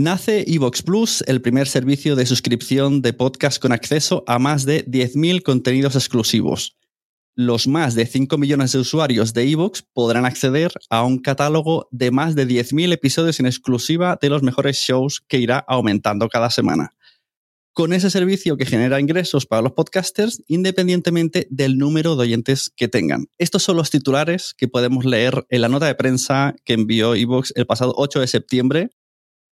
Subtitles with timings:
[0.00, 4.86] Nace Evox Plus, el primer servicio de suscripción de podcast con acceso a más de
[4.86, 6.76] 10.000 contenidos exclusivos.
[7.34, 12.12] Los más de 5 millones de usuarios de Evox podrán acceder a un catálogo de
[12.12, 16.94] más de 10.000 episodios en exclusiva de los mejores shows que irá aumentando cada semana.
[17.72, 22.86] Con ese servicio que genera ingresos para los podcasters independientemente del número de oyentes que
[22.86, 23.26] tengan.
[23.36, 27.52] Estos son los titulares que podemos leer en la nota de prensa que envió Evox
[27.56, 28.90] el pasado 8 de septiembre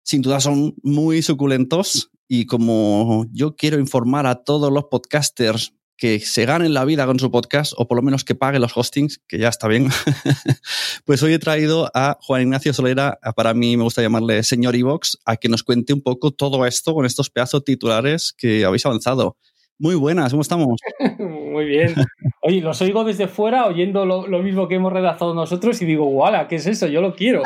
[0.04, 6.20] sin duda son muy suculentos y como yo quiero informar a todos los podcasters que
[6.20, 9.20] se ganen la vida con su podcast o por lo menos que paguen los hostings,
[9.26, 9.88] que ya está bien,
[11.04, 15.19] pues hoy he traído a Juan Ignacio Solera, para mí me gusta llamarle señor Ivox,
[15.25, 19.37] a que nos cuente un poco todo esto con estos pedazos titulares que habéis avanzado.
[19.78, 20.81] Muy buenas, ¿cómo estamos?
[21.19, 21.94] Muy bien.
[22.43, 26.47] Oye, los oigo desde fuera oyendo lo, mismo que hemos redactado nosotros y digo, ¡guala!
[26.47, 26.87] ¿Qué es eso?
[26.87, 27.43] Yo lo quiero.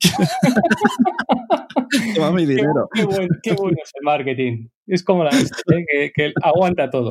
[2.14, 2.88] Toma mi dinero.
[2.92, 4.68] Qué, bueno, qué, bueno, es el marketing.
[4.86, 5.84] Es como la ¿eh?
[5.88, 7.08] que, que aguanta todo.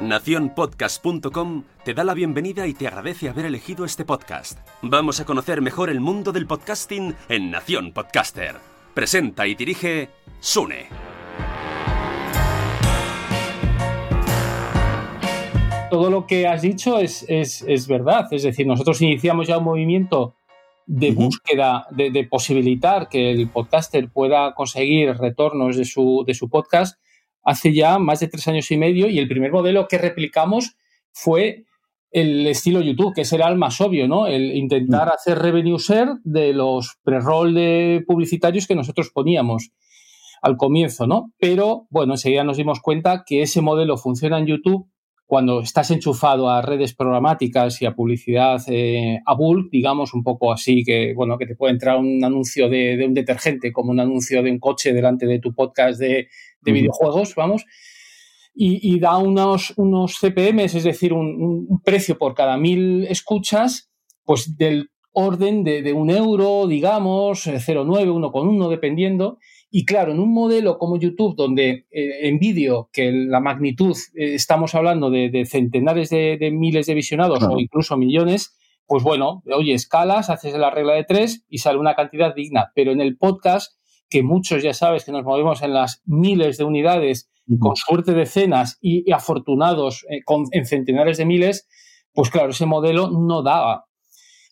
[0.00, 4.58] Naciónpodcast.com te da la bienvenida y te agradece haber elegido este podcast.
[4.82, 8.56] Vamos a conocer mejor el mundo del podcasting en Nación Podcaster.
[8.92, 10.10] Presenta y dirige
[10.40, 10.88] Sune.
[15.94, 18.26] Todo lo que has dicho es, es, verdad.
[18.32, 20.34] Es decir, nosotros iniciamos ya un movimiento
[20.86, 26.98] de búsqueda, de, posibilitar que el podcaster pueda conseguir retornos de su, de su podcast
[27.44, 30.76] hace ya más de tres años y medio y el primer modelo que replicamos
[31.12, 31.62] fue
[32.10, 34.26] el estilo YouTube, que ese era el más obvio, ¿no?
[34.26, 39.70] El intentar hacer revenue share de los pre-roll de publicitarios que nosotros poníamos
[40.42, 41.32] al comienzo, ¿no?
[41.38, 44.88] Pero, bueno, enseguida nos dimos cuenta que ese modelo funciona en YouTube
[45.26, 50.52] cuando estás enchufado a redes programáticas y a publicidad eh, a bulk, digamos un poco
[50.52, 54.42] así, que bueno, que te puede entrar un anuncio de, un detergente como un anuncio
[54.42, 56.28] de un coche delante de tu podcast de,
[56.62, 57.66] videojuegos, vamos,
[58.54, 63.90] y, da unos, unos CPMs, es decir, un, precio por cada mil escuchas,
[64.24, 69.38] pues del orden de, de un euro, digamos, 0,9, eh, 1,1, dependiendo,
[69.76, 74.34] y claro, en un modelo como YouTube, donde eh, en vídeo, que la magnitud, eh,
[74.34, 78.56] estamos hablando de, centenares de, miles de visionados o incluso millones,
[78.86, 82.70] pues bueno, oye, escalas, haces la regla de tres y sale una cantidad digna.
[82.76, 83.76] Pero en el podcast,
[84.08, 87.28] que muchos ya sabes que nos movemos en las miles de unidades,
[87.58, 91.66] con suerte decenas y, afortunados eh, con, en centenares de miles,
[92.12, 93.86] pues claro, ese modelo no daba.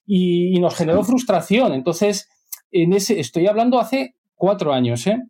[0.05, 1.75] Y, y nos generó frustración.
[1.75, 2.29] Entonces,
[2.73, 5.23] en ese, estoy hablando hace cuatro años, ¿eh?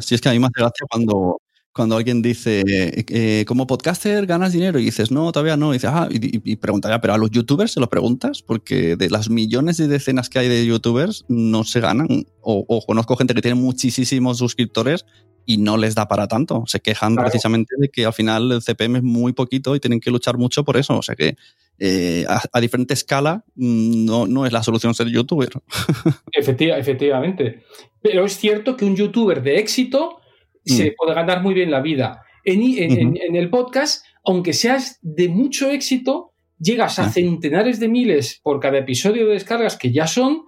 [0.00, 1.40] si es que a mí me hace gracia cuando,
[1.72, 5.90] cuando alguien dice, eh, como podcaster ganas dinero y dices, no, todavía no, y dices,
[5.92, 9.86] ah, y, pregunta, pero a los youtubers se lo preguntas, porque de las millones y
[9.86, 15.06] decenas que hay de youtubers no se ganan, o, conozco gente que tiene muchísimos suscriptores
[15.46, 16.64] y no les da para tanto.
[16.66, 20.10] Se quejan precisamente de que al final el CPM es muy poquito y tienen que
[20.10, 20.98] luchar mucho por eso.
[20.98, 21.36] O sea que
[21.82, 25.48] eh, a, diferente escala mm, no, no, es la solución ser youtuber.
[26.32, 27.62] efectivamente.
[28.02, 30.20] Pero es cierto que un youtuber de éxito
[30.64, 30.94] se mm.
[30.94, 32.22] puede ganar muy bien la vida.
[32.44, 37.10] En, el podcast, aunque seas de mucho éxito, llegas a ah.
[37.10, 40.42] centenares de miles por cada episodio de descargas que ya son,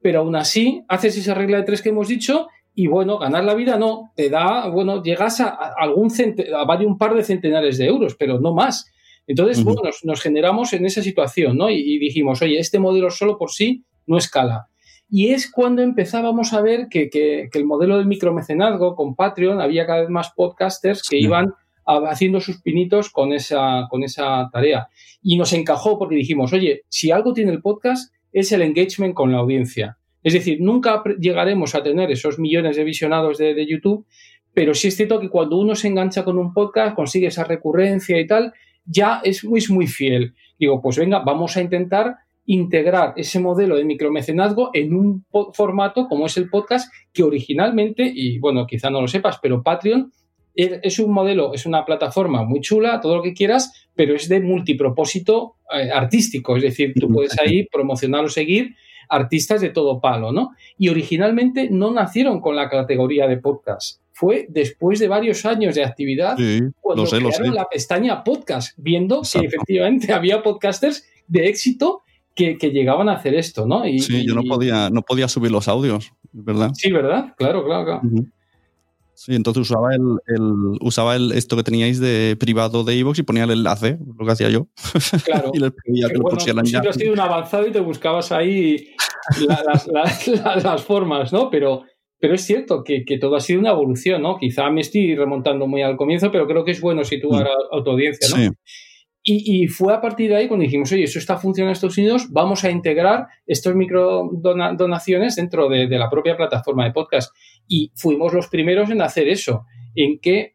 [0.00, 3.54] pero aún así haces esa regla de tres que hemos dicho y bueno, ganar la
[3.54, 6.10] vida no, te da, bueno, llegas a, algún
[6.54, 8.90] a un par de centenares de euros, pero no más.
[9.28, 11.70] Entonces, bueno, nos, generamos en esa situación, ¿no?
[11.70, 14.68] Y, dijimos, oye, este modelo solo por sí no escala.
[15.10, 20.00] Y es cuando empezábamos a ver que, el modelo del micromecenazgo con Patreon había cada
[20.00, 21.52] vez más podcasters que iban
[21.84, 24.88] haciendo sus pinitos con esa, con esa tarea.
[25.22, 29.30] Y nos encajó porque dijimos, oye, si algo tiene el podcast es el engagement con
[29.30, 29.98] la audiencia.
[30.22, 34.06] Es decir, nunca llegaremos a tener esos millones de visionados de, YouTube,
[34.52, 38.18] pero sí es cierto que cuando uno se engancha con un podcast, consigue esa recurrencia
[38.18, 38.52] y tal,
[38.88, 40.34] ya es muy, muy fiel.
[40.58, 46.26] Digo, pues venga, vamos a intentar integrar ese modelo de micromecenazgo en un formato como
[46.26, 50.10] es el podcast, que originalmente, y bueno, quizá no lo sepas, pero Patreon
[50.54, 54.40] es un modelo, es una plataforma muy chula, todo lo que quieras, pero es de
[54.40, 58.74] multipropósito eh, artístico, es decir, tú puedes ahí promocionar o seguir
[59.08, 60.50] artistas de todo palo, ¿no?
[60.76, 64.00] Y originalmente no nacieron con la categoría de podcast.
[64.18, 66.36] Fue después de varios años de actividad
[66.80, 72.02] cuando crearon la pestaña podcast, viendo que efectivamente había podcasters de éxito
[72.34, 73.86] que, llegaban a hacer esto, ¿no?
[73.86, 76.72] Y, sí, yo no podía, no podía subir los audios, ¿verdad?
[76.74, 77.32] Sí, ¿verdad?
[77.36, 78.02] Claro, claro, claro.
[79.14, 80.18] Sí, entonces usaba el,
[80.80, 84.32] usaba el esto que teníais de privado de iVoox y ponía el enlace, lo que
[84.32, 84.66] hacía yo.
[85.24, 85.50] Claro.
[85.54, 86.70] y les pedía que lo pusieran ya.
[86.70, 88.96] Siempre has sido un avanzado y te buscabas ahí
[90.64, 91.50] las, formas, ¿no?
[91.50, 91.84] Pero,
[92.18, 94.38] pero es cierto que, todo ha sido una evolución, ¿no?
[94.38, 97.78] Quizá me estoy remontando muy al comienzo, pero creo que es bueno situar mm.
[97.78, 98.36] a, tu audiencia, ¿no?
[98.36, 98.50] Sí.
[99.30, 102.28] Y, fue a partir de ahí cuando dijimos, oye, eso está funcionando en Estados Unidos,
[102.30, 107.34] vamos a integrar estos micro donaciones dentro de, la propia plataforma de podcast.
[107.66, 110.52] Y fuimos los primeros en hacer eso, en que,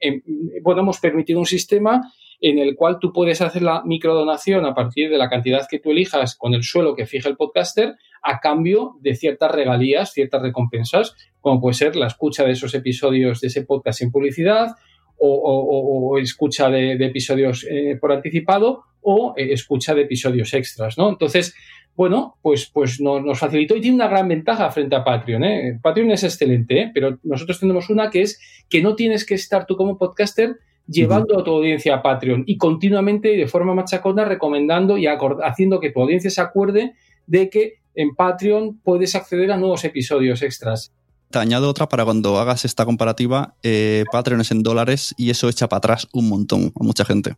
[0.63, 2.01] bueno, hemos permitido un sistema
[2.43, 5.91] en el cual tú puedes hacer la microdonación a partir de la cantidad que tú
[5.91, 11.15] elijas con el suelo que fija el podcaster a cambio de ciertas regalías, ciertas recompensas,
[11.39, 14.75] como puede ser la escucha de esos episodios de ese podcast sin publicidad
[15.17, 21.07] o, escucha de, episodios eh, por anticipado o eh, escucha de episodios extras, ¿no?
[21.07, 21.55] Entonces,
[21.95, 25.45] bueno, pues, pues nos facilitó y tiene una gran ventaja frente a Patreon.
[25.45, 25.79] ¿eh?
[25.81, 29.77] Patreon es excelente, pero nosotros tenemos una que es que no tienes que estar tú
[29.77, 30.57] como podcaster
[30.87, 35.79] llevando a tu audiencia a Patreon y continuamente y de forma machacona recomendando y haciendo
[35.79, 36.93] que tu audiencia se acuerde
[37.25, 40.93] de que en Patreon puedes acceder a nuevos episodios extras
[41.33, 45.49] te añado otra para cuando hagas esta comparativa, eh, Patreon es en dólares y eso
[45.49, 47.35] echa para atrás un montón a mucha gente.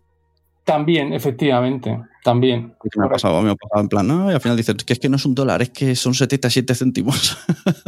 [0.65, 2.75] También, efectivamente, también.
[2.97, 4.29] me ha pasado, me ha pasado en plan, ¿no?
[4.29, 6.75] y al final dices, que es que no es un dólar, es que son 77
[6.75, 7.37] céntimos.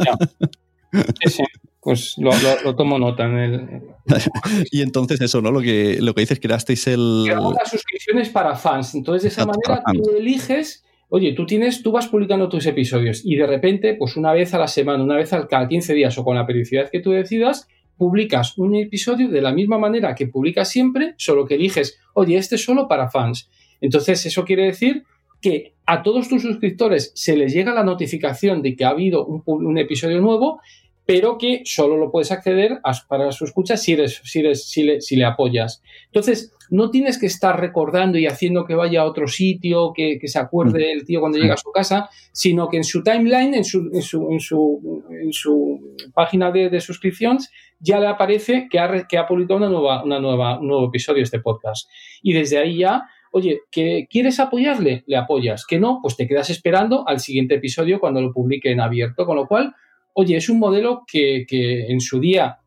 [0.92, 1.42] Sí, sí,
[1.80, 3.82] pues lo, tomo nota en el...
[4.70, 5.50] y entonces eso, ¿no?
[5.50, 7.22] Lo que, lo que dices, creasteis el...
[7.24, 11.90] Creamos las suscripciones para fans, entonces de esa manera tú eliges Oye, tú tienes, tú
[11.90, 15.32] vas publicando tus episodios y de repente, pues una vez a la semana, una vez
[15.32, 19.40] al cada 15 días o con la periodicidad que tú decidas, publicas un episodio de
[19.40, 23.48] la misma manera que publicas siempre, solo que eliges, oye, este es solo para fans.
[23.80, 25.04] Entonces, eso quiere decir
[25.40, 29.42] que a todos tus suscriptores se les llega la notificación de que ha habido un,
[29.46, 30.60] un episodio nuevo
[31.08, 35.16] pero que solo lo puedes acceder para su escucha si, eres, si, si, le, si
[35.16, 35.82] le apoyas.
[36.04, 40.38] Entonces, no tienes que estar recordando y haciendo que vaya a otro sitio, que, se
[40.38, 40.98] acuerde mm.
[40.98, 44.02] el tío cuando llega a su casa, sino que en su timeline, en su, en
[44.02, 47.50] su, en su, en su página de, de, suscripciones,
[47.80, 51.20] ya le aparece que ha, que ha publicado una nueva, una nueva, un nuevo episodio
[51.20, 51.88] de este podcast.
[52.22, 55.04] Y desde ahí ya oye, ¿que quieres apoyarle?
[55.06, 55.64] Le apoyas.
[55.66, 59.26] Que no, pues te quedas esperando al siguiente episodio cuando lo publique en abierto.
[59.26, 59.74] Con lo cual,
[60.18, 62.58] oye, es un modelo que, en su día,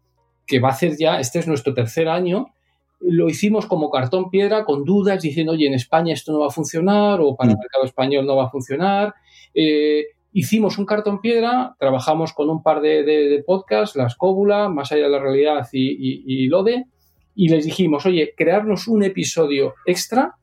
[0.48, 2.54] que va a hacer ya, este es nuestro tercer año,
[3.02, 6.52] lo hicimos como cartón piedra, con dudas, diciendo, oye, en España esto no va a
[6.52, 7.60] funcionar o para el mm.
[7.60, 9.16] mercado español no va a funcionar.
[9.54, 15.04] Eh, hicimos un cartón piedra, trabajamos con un par de, podcasts, Las Cóbula, Más allá
[15.04, 16.86] de la realidad y, y, Lode,
[17.36, 20.36] y les dijimos, oye, crearnos un episodio extra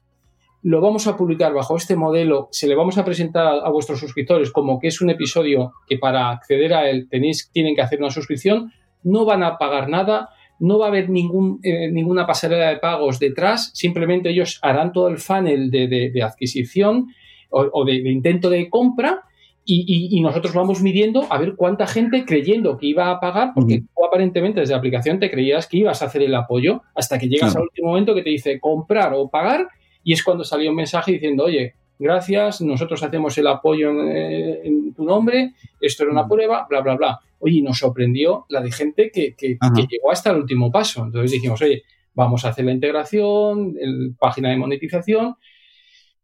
[0.63, 4.51] lo vamos a publicar bajo este modelo, se le vamos a presentar a, vuestros suscriptores
[4.51, 8.11] como que es un episodio que para acceder a él tenéis, tienen que hacer una
[8.11, 8.73] suscripción,
[9.05, 13.21] no van a pagar nada, no va a haber ningún, eh, ninguna pasarela de pagos
[13.21, 17.07] detrás, simplemente ellos harán todo el funnel de, adquisición
[17.51, 19.23] o, de, intento de compra
[19.71, 24.05] y, nosotros vamos midiendo a ver cuánta gente creyendo que iba a pagar, porque tú
[24.05, 27.55] aparentemente desde la aplicación te creías que ibas a hacer el apoyo, hasta que llegas
[27.55, 29.69] al último momento que te dice comprar o pagar,
[30.09, 35.05] y es cuando salió un mensaje diciendo, oye, gracias, nosotros hacemos el apoyo en, tu
[35.05, 37.21] nombre, esto era una prueba, bla, bla, bla.
[37.41, 41.05] Oye, nos sorprendió la de gente que, que, llegó hasta el último paso.
[41.05, 41.83] Entonces dijimos, oye,
[42.15, 45.35] vamos a hacer la integración, el, página de monetización,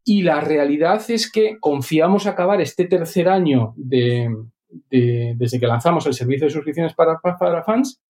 [0.02, 4.34] y la realidad es que confiamos acabar este tercer año de,
[4.88, 8.00] desde que lanzamos el servicio de suscripciones para, para fans,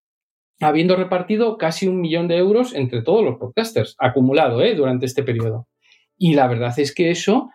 [0.60, 4.74] habiendo repartido casi un millón de euros entre todos los podcasters, acumulado ¿eh?
[4.74, 5.68] durante este periodo.
[6.16, 7.50] Y la verdad es que eso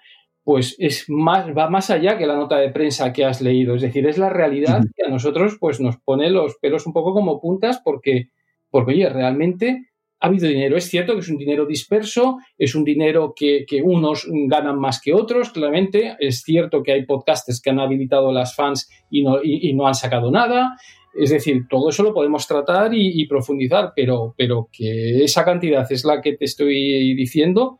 [0.49, 3.75] pues es más, va más allá que la nota de prensa que has leído.
[3.75, 7.13] Es decir, es la realidad que a nosotros pues, nos pone los pelos un poco
[7.13, 8.29] como puntas porque,
[8.71, 9.89] porque oye, realmente
[10.19, 10.75] ha habido dinero.
[10.75, 15.13] Es cierto que es un dinero disperso, es un dinero que, unos ganan más que
[15.13, 16.15] otros, claramente.
[16.19, 19.93] Es cierto que hay podcasters que han habilitado las fans y no, y, no han
[19.93, 20.77] sacado nada.
[21.15, 26.05] Es decir, todo eso lo podemos tratar y, profundizar, pero, pero que esa cantidad es
[26.05, 27.79] la que te estoy diciendo,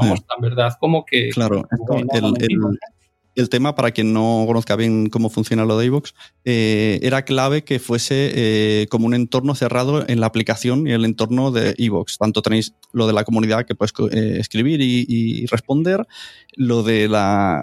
[0.00, 1.30] vamos, tan verdad como que...
[1.30, 1.66] Claro,
[2.12, 2.34] el,
[3.38, 6.12] el tema, para quien no conozca bien cómo funciona lo de iVoox,
[6.44, 11.04] eh, era clave que fuese eh, como un entorno cerrado en la aplicación y el
[11.04, 12.18] entorno de iVoox.
[12.18, 16.04] Tanto tenéis lo de la comunidad que puedes eh, escribir y, responder,
[16.56, 17.04] lo de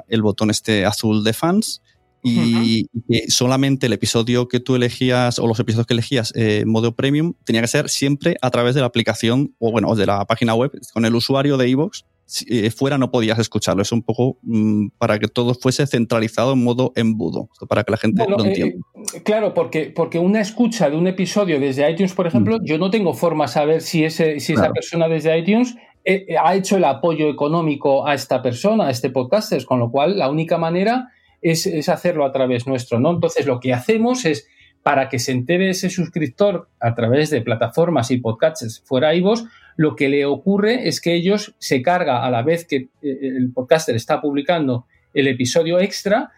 [0.07, 1.81] el botón este azul de fans,
[2.25, 2.87] y,
[3.27, 7.61] solamente el episodio que tú elegías o los episodios que elegías en modo premium tenía
[7.61, 11.05] que ser siempre a través de la aplicación o bueno, de la página web con
[11.05, 12.03] el usuario de iVoox
[12.47, 13.83] eh, fuera no podías escucharlo.
[13.83, 17.97] Es un poco mm, para que todo fuese centralizado en modo embudo, para que la
[17.97, 18.77] gente lo entienda.
[19.13, 22.65] Eh, claro, porque, porque una escucha de un episodio desde iTunes, por ejemplo, mm.
[22.65, 26.55] yo no tengo forma de saber si, ese, si esa persona desde iTunes eh, ha
[26.55, 30.57] hecho el apoyo económico a esta persona, a este podcaster, con lo cual la única
[30.57, 31.09] manera
[31.41, 33.11] es, es hacerlo a través nuestro, ¿no?
[33.11, 34.47] Entonces lo que hacemos es
[34.83, 39.43] para que se entere ese suscriptor a través de plataformas y podcasts fuera iVoox,
[39.77, 43.51] lo que le ocurre es que ellos se carga a la vez que eh, el
[43.51, 46.31] podcaster está publicando el episodio extra,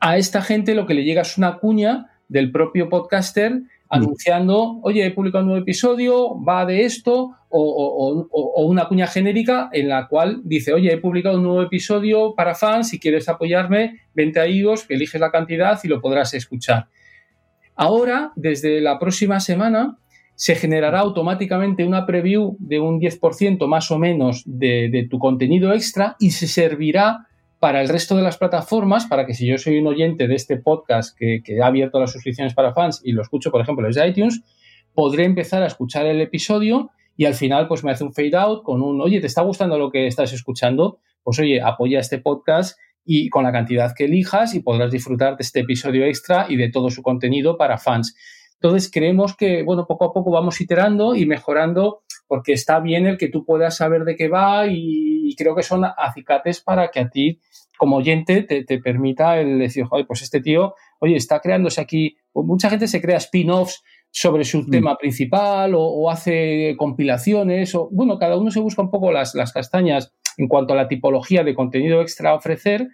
[0.00, 3.62] a esta gente lo que le llega es una cuña del propio podcaster.
[3.88, 9.88] Anunciando, oye, he publicado un nuevo episodio, va de esto, o, una cuña genérica en
[9.88, 14.40] la cual dice, oye, he publicado un nuevo episodio para fans, si quieres apoyarme, vente
[14.40, 16.88] a iVoox, eliges la cantidad y lo podrás escuchar.
[17.74, 19.98] Ahora, desde la próxima semana,
[20.34, 26.16] se generará automáticamente una preview de un 10% más o menos de, tu contenido extra
[26.20, 27.27] y se servirá
[27.58, 30.56] para el resto de las plataformas, para que si yo soy un oyente de este
[30.56, 34.42] podcast que, ha abierto las suscripciones para fans y lo escucho, por ejemplo, desde iTunes,
[34.94, 38.62] podré empezar a escuchar el episodio y al final pues me hace un fade out
[38.62, 41.00] con un, oye, ¿te está gustando lo que estás escuchando?
[41.22, 45.42] Pues oye, apoya este podcast y con la cantidad que elijas y podrás disfrutar de
[45.42, 48.14] este episodio extra y de todo su contenido para fans.
[48.60, 53.16] Entonces creemos que, bueno, poco a poco vamos iterando y mejorando porque está bien el
[53.16, 57.10] que tú puedas saber de qué va y, creo que son acicates para que a
[57.10, 57.38] ti
[57.76, 62.44] como oyente te, permita el decir, oye, pues este tío, oye, está creándose aquí, pues
[62.44, 64.70] mucha gente se crea spin-offs sobre su mm.
[64.70, 69.52] tema principal o, hace compilaciones o, bueno, cada uno se busca un poco las, las
[69.52, 72.88] castañas en cuanto a la tipología de contenido extra a ofrecer.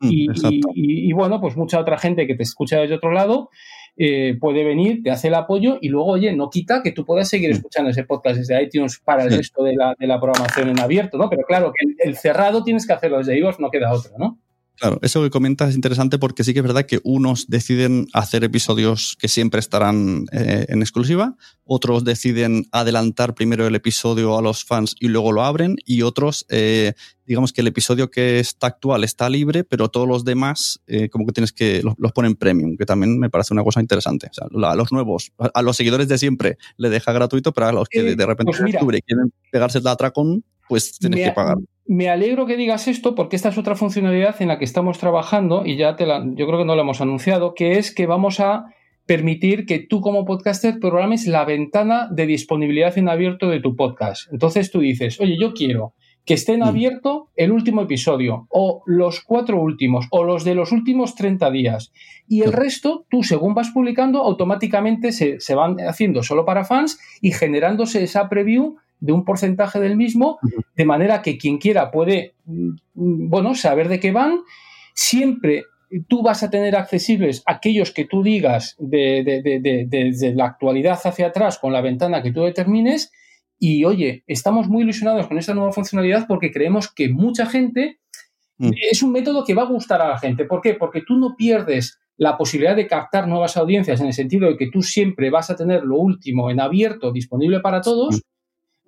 [0.00, 0.30] Mm,
[0.74, 3.50] y, bueno, pues mucha otra gente que te escucha desde otro lado
[3.96, 7.28] eh, puede venir, te hace el apoyo y luego, oye, no quita que tú puedas
[7.28, 7.54] seguir mm.
[7.54, 11.18] escuchando ese podcast desde iTunes para el resto de la, de la, programación en abierto,
[11.18, 11.30] ¿no?
[11.30, 14.39] Pero claro, que el, el cerrado tienes que hacerlo desde iVoox, no queda otro, ¿no?
[14.80, 18.44] Claro, eso que comentas es interesante porque sí que es verdad que unos deciden hacer
[18.44, 24.64] episodios que siempre estarán eh, en exclusiva, otros deciden adelantar primero el episodio a los
[24.64, 26.94] fans y luego lo abren, y otros, eh,
[27.26, 31.26] digamos que el episodio que está actual está libre, pero todos los demás eh, como
[31.26, 34.28] que tienes que los, ponen premium, que también me parece una cosa interesante.
[34.30, 37.72] O sea, a los nuevos, a los seguidores de siempre le deja gratuito, pero a
[37.72, 41.58] los que de, repente pues quieren pegarse el atracón, pues tienes que pagar
[41.90, 45.66] me alegro que digas esto porque esta es otra funcionalidad en la que estamos trabajando
[45.66, 48.38] y ya te la, yo creo que no la hemos anunciado, que es que vamos
[48.38, 48.66] a
[49.06, 54.32] permitir que tú como podcaster programes la ventana de disponibilidad en abierto de tu podcast.
[54.32, 55.94] Entonces tú dices, oye, yo quiero
[56.24, 56.68] que esté en mm.
[56.68, 61.92] abierto el último episodio o los cuatro últimos o los de los últimos 30 días.
[62.28, 67.00] Y el resto, tú según vas publicando, automáticamente se, se van haciendo solo para fans
[67.20, 70.38] y generándose esa preview de un porcentaje del mismo,
[70.76, 74.40] de manera que quien quiera puede, mm, bueno, saber de qué van.
[74.94, 75.64] Siempre
[76.06, 81.72] tú vas a tener accesibles aquellos que tú digas desde la actualidad hacia atrás con
[81.72, 83.10] la ventana que tú determines.
[83.58, 88.00] Y oye, estamos muy ilusionados con esta nueva funcionalidad porque creemos que mucha gente
[88.60, 88.72] Mm.
[88.90, 90.44] Es un método que va a gustar a la gente.
[90.44, 90.74] ¿Por qué?
[90.74, 94.70] Porque tú no pierdes la posibilidad de captar nuevas audiencias en el sentido de que
[94.70, 98.20] tú siempre vas a tener lo último en abierto, disponible para todos.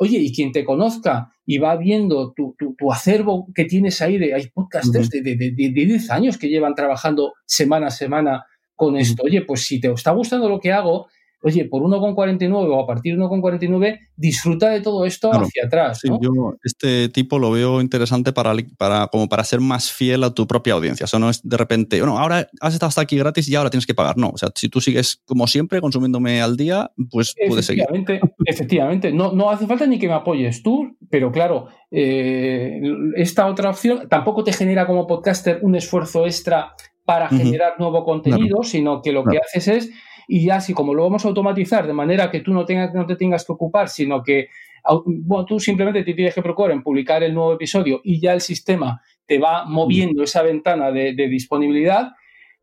[0.03, 2.57] Oye, y quien te conozca y va viendo tu,
[2.91, 7.87] acervo que tienes ahí, de, hay podcasters de, de, 10 años que llevan trabajando semana
[7.87, 8.45] a semana
[8.75, 9.23] con esto.
[9.23, 11.07] Oye, pues si te está gustando lo que hago,
[11.43, 16.01] oye, por 1,49 o a partir de 1,49, disfruta de todo esto hacia atrás.
[16.05, 20.47] yo este tipo lo veo interesante para, para, como para ser más fiel a tu
[20.47, 21.05] propia audiencia.
[21.05, 23.71] O sea, no es de repente, bueno, ahora has estado hasta aquí gratis y ahora
[23.71, 24.17] tienes que pagar.
[24.17, 27.87] No, o sea, si tú sigues como siempre consumiéndome al día, pues puedes seguir.
[28.47, 32.81] Efectivamente, no, no hace falta ni que me apoyes tú, pero claro, eh,
[33.17, 38.63] esta otra opción tampoco te genera como podcaster un esfuerzo extra para generar nuevo contenido,
[38.63, 39.91] sino que lo que haces es
[40.29, 43.07] y ya así como lo vamos a automatizar de manera que tú no, tengas, no
[43.07, 44.49] te tengas que ocupar, sino que
[45.05, 48.41] bueno, tú simplemente te tienes que procurar en publicar el nuevo episodio y ya el
[48.41, 52.13] sistema te va moviendo esa ventana de, disponibilidad,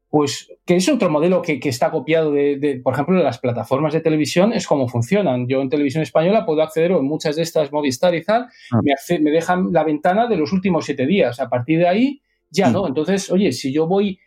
[0.09, 4.01] pues que es otro modelo que, está copiado de, por ejemplo, de las plataformas de
[4.01, 5.47] televisión, es como funcionan.
[5.47, 8.81] Yo en televisión española puedo acceder o en muchas de estas Movistar y tal, ah.
[8.83, 11.39] me, me, dejan la ventana de los últimos siete días.
[11.39, 12.87] A partir de ahí, ya no.
[12.87, 14.19] Entonces, oye, si yo voy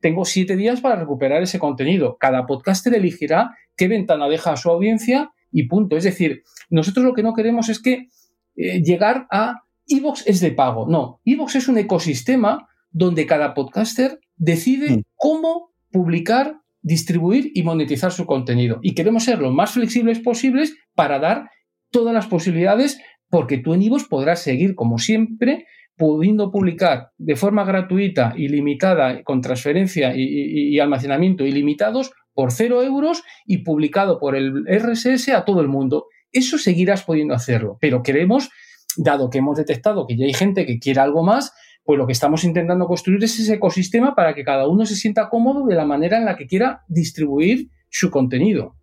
[0.00, 2.16] tengo siete días para recuperar ese contenido.
[2.18, 5.96] Cada podcaster elegirá qué ventana deja a su audiencia y punto.
[5.96, 8.08] Es decir, nosotros lo que no queremos es que
[8.56, 10.86] eh, llegar a Evox es de pago.
[10.88, 15.02] No, Evox es un ecosistema donde cada podcaster decide mm.
[15.16, 18.78] cómo publicar, distribuir y monetizar su contenido.
[18.82, 21.50] Y queremos ser lo más flexibles posibles para dar
[21.90, 23.00] todas las posibilidades
[23.30, 25.66] porque tú en Evox podrás seguir, como siempre,
[25.98, 33.58] pudiendo publicar de forma gratuita, ilimitada, con transferencia y, almacenamiento ilimitados por cero euros y
[33.58, 36.06] publicado por el RSS a todo el mundo.
[36.30, 38.48] Eso seguirás pudiendo hacerlo, pero queremos,
[38.96, 41.52] dado que hemos detectado que ya hay gente que quiere algo más,
[41.84, 45.28] pues lo que estamos intentando construir es ese ecosistema para que cada uno se sienta
[45.28, 48.77] cómodo de la manera en la que quiera distribuir su contenido.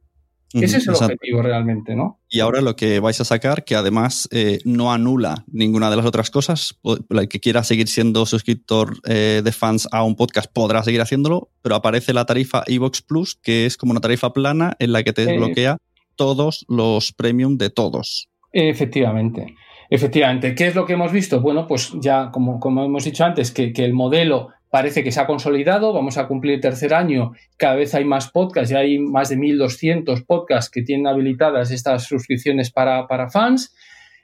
[0.63, 2.19] Ese es el objetivo realmente, ¿no?
[2.29, 6.05] Y ahora lo que vais a sacar, que además eh, no anula ninguna de las
[6.05, 10.83] otras cosas, el que quiera seguir siendo suscriptor eh, de fans a un podcast podrá
[10.83, 14.91] seguir haciéndolo, pero aparece la tarifa Evox Plus, que es como una tarifa plana en
[14.94, 15.77] la que te eh, desbloquea
[16.15, 18.29] todos los premium de todos.
[18.51, 19.55] Efectivamente.
[19.89, 20.55] Efectivamente.
[20.55, 21.41] ¿Qué es lo que hemos visto?
[21.41, 25.22] Bueno, pues ya como, como hemos dicho antes, que, que el modelo parece que se
[25.22, 29.00] ha consolidado, vamos a cumplir el tercer año, cada vez hay más podcasts, ya hay
[29.00, 33.74] más de 1.200 podcasts que tienen habilitadas estas suscripciones para, fans,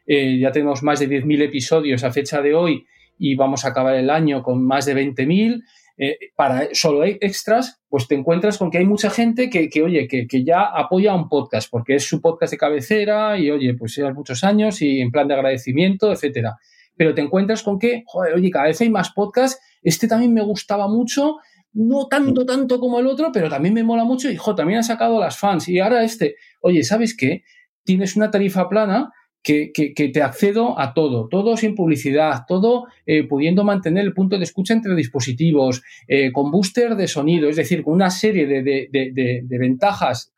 [0.06, 2.86] eh, ya tenemos más de 10.000 episodios a fecha de hoy
[3.18, 5.64] y vamos a acabar el año con más de 20.000.
[5.98, 10.28] Eh, para solo extras, pues te encuentras con que hay mucha gente que, oye, que,
[10.28, 14.16] que, ya apoya un podcast, porque es su podcast de cabecera y, oye, pues llevas
[14.16, 16.58] muchos años y en plan de agradecimiento, etcétera.
[16.98, 20.44] Pero te encuentras con que, joder, oye, cada vez hay más podcasts este también me
[20.44, 21.38] gustaba mucho,
[21.74, 25.20] no tanto, tanto como el otro, pero también me mola mucho y, también ha sacado
[25.20, 25.68] las fans.
[25.70, 27.44] Y ahora este, oye, ¿sabes qué?
[27.84, 29.12] Tienes una tarifa plana
[29.44, 34.44] que, te accedo a todo, todo sin publicidad, todo eh, pudiendo mantener el punto de
[34.44, 40.32] escucha entre dispositivos, eh, con booster de sonido, es decir, con una serie de, ventajas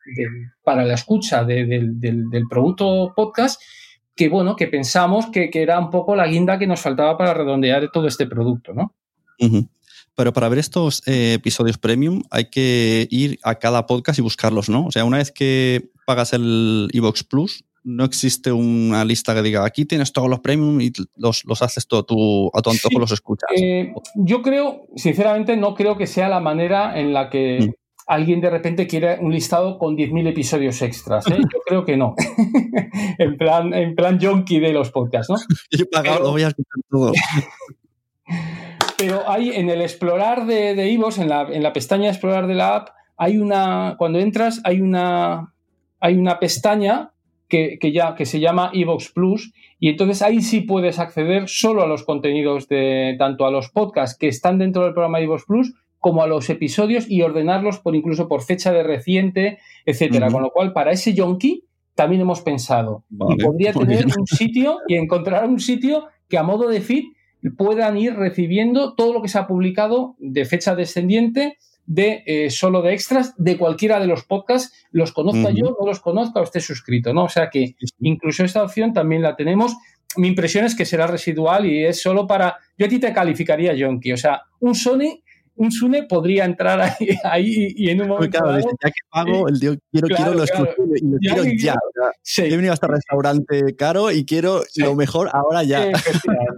[0.62, 1.96] para la escucha del,
[2.48, 3.60] producto podcast
[4.16, 7.34] que, bueno, que pensamos que, que, era un poco la guinda que nos faltaba para
[7.34, 8.94] redondear todo este producto, ¿no?
[10.16, 14.68] Pero para ver estos eh, episodios premium hay que ir a cada podcast y buscarlos,
[14.68, 14.86] ¿no?
[14.86, 19.64] O sea, una vez que pagas el Evox Plus, no existe una lista que diga
[19.64, 23.48] aquí tienes todos los premium y los, haces todo tú, a tu antojo, los escuchas.
[23.56, 27.70] Eh, yo creo, sinceramente, no creo que sea la manera en la que mm.
[28.06, 31.26] alguien de repente quiere un listado con 10.000 episodios extras.
[31.26, 31.38] ¿eh?
[31.38, 32.14] Yo creo que no.
[33.18, 35.36] en plan en plan junkie de los podcasts, ¿no?
[35.78, 37.12] Yo pagado, lo voy a escuchar todo.
[39.04, 42.54] Pero hay en el explorar de, de Ivos, en la, en la pestaña explorar de
[42.54, 45.52] la app, hay una, cuando entras, hay una,
[46.00, 47.12] hay una pestaña
[47.48, 51.86] que, ya, que se llama Evox Plus y entonces ahí sí puedes acceder solo a
[51.86, 56.22] los contenidos de tanto a los podcasts que están dentro del programa Evox Plus como
[56.22, 60.30] a los episodios y ordenarlos por incluso por fecha de reciente, etcétera.
[60.30, 61.64] Con lo cual, para ese yonki
[61.94, 63.04] también hemos pensado.
[63.10, 67.04] y podría tener un sitio y encontrar un sitio que a modo de feed
[67.50, 72.82] puedan ir recibiendo todo lo que se ha publicado de fecha descendiente de eh, solo
[72.82, 76.60] de extras de cualquiera de los podcasts, los conozca yo, no los conozca o esté
[76.60, 77.24] suscrito, ¿no?
[77.24, 79.76] O sea que incluso esta opción también la tenemos.
[80.16, 82.56] Mi impresión es que será residual y es solo para.
[82.78, 84.12] Yo a ti te calificaría, Jonky.
[84.12, 85.23] O sea, un Sony
[85.56, 88.38] un Sune podría entrar ahí, y en un momento.
[88.38, 91.74] Claro, ya que pago, el quiero, quiero lo y lo quiero ya.
[92.36, 95.90] He venido a este restaurante caro y quiero lo mejor ahora ya.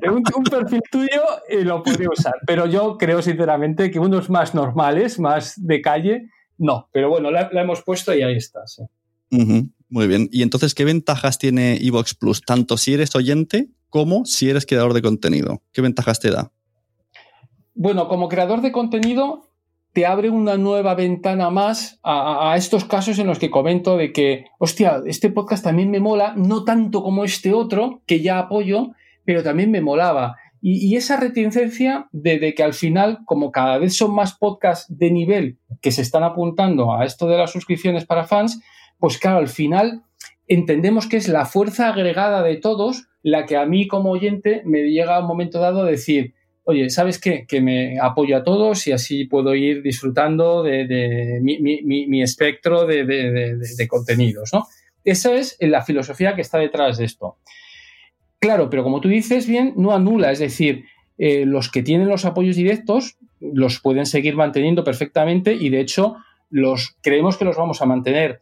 [0.09, 4.55] Un, un, perfil tuyo eh, lo podría usar, pero yo creo sinceramente que unos más
[4.55, 6.89] normales, más de calle, no.
[6.93, 8.61] Pero bueno, la, hemos puesto y ahí está.
[9.89, 10.29] Muy bien.
[10.33, 12.43] Y entonces, ¿qué ventajas tiene Evox Plus?
[12.43, 15.63] Tanto si eres oyente como si eres creador de contenido.
[15.73, 16.51] ¿Qué ventajas te da?
[17.79, 19.51] Bueno, como creador de contenido,
[19.93, 24.47] te abre una nueva ventana más a, estos casos en los que comento de que,
[24.59, 28.93] hostia, este podcast también me mola, no tanto como este otro, que ya apoyo,
[29.27, 30.37] pero también me molaba.
[30.63, 35.59] Y, esa reticencia de, que al final, como cada vez son más podcasts de nivel
[35.83, 38.63] que se están apuntando a esto de las suscripciones para fans,
[38.99, 40.03] pues claro, al final
[40.49, 44.85] entendemos que es la fuerza agregada de todos la que a mí como oyente me
[44.85, 46.36] llega a un momento dado a decir,
[46.67, 47.47] oye, ¿sabes qué?
[47.47, 54.51] Que me apoyo a todos y así puedo ir disfrutando de, mi, espectro de, contenidos,
[54.53, 54.67] ¿no?
[55.05, 57.37] Esa es la filosofía que está detrás de esto.
[58.41, 60.85] Claro, pero como tú dices bien, no anula, es decir,
[61.19, 66.17] eh, los que tienen los apoyos directos los pueden seguir manteniendo perfectamente y de hecho
[66.51, 68.41] los creemos que los vamos a mantener.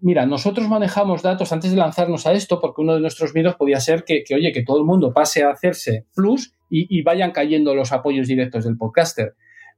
[0.00, 3.80] Mira, nosotros manejamos datos antes de lanzarnos a esto porque uno de nuestros miedos podía
[3.80, 7.74] ser que, que oye, que todo el mundo pase a hacerse plus y, vayan cayendo
[7.74, 9.34] los apoyos directos del podcaster.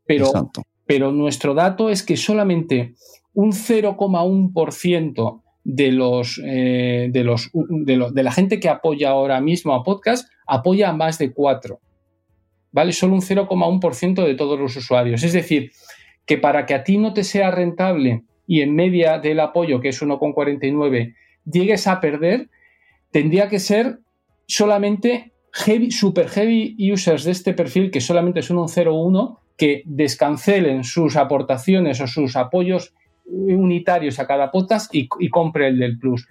[0.07, 0.31] Pero,
[0.87, 2.94] pero nuestro dato es que solamente
[3.35, 9.74] un 0,1% de los, eh, de, los, de, de, la gente que apoya ahora mismo
[9.74, 11.79] a podcast apoya a más de 4.
[12.72, 12.92] ¿Vale?
[12.92, 15.22] Solo un 0,1% de todos los usuarios.
[15.22, 15.72] Es decir,
[16.24, 19.88] que para que a ti no te sea rentable y en media del apoyo, que
[19.88, 22.48] es 1,49, llegues a perder,
[23.11, 24.01] tendría que ser
[24.46, 25.33] solamente
[25.90, 32.00] super heavy users de este perfil, que solamente son un 0,1, que descancelen sus aportaciones
[32.00, 32.94] o sus apoyos
[33.26, 36.26] unitarios a cada podcast y, compre el del Plus.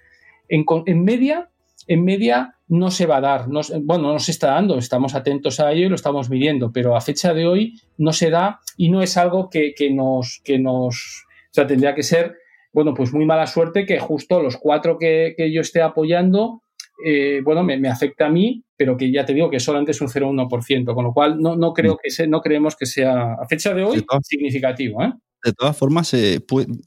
[0.48, 0.66] En,
[1.04, 1.50] media,
[1.88, 3.46] en media no se va a dar,
[3.82, 7.02] bueno, no se está dando, estamos atentos a ello y lo estamos midiendo, pero a
[7.02, 11.54] fecha de hoy no se da y no es algo que, nos, que nos, o
[11.54, 12.38] sea, tendría que ser,
[12.72, 16.64] bueno, pues muy mala suerte que justo los cuatro que, que yo esté apoyando
[17.04, 20.08] eh, bueno, me, afecta a mí, pero que ya te digo que solamente es un
[20.08, 21.98] 0,1%, con lo cual no, no creo mm.
[22.02, 25.04] que no creemos que sea a fecha de hoy significativo.
[25.04, 25.14] ¿eh?
[25.44, 26.44] De todas formas, eh,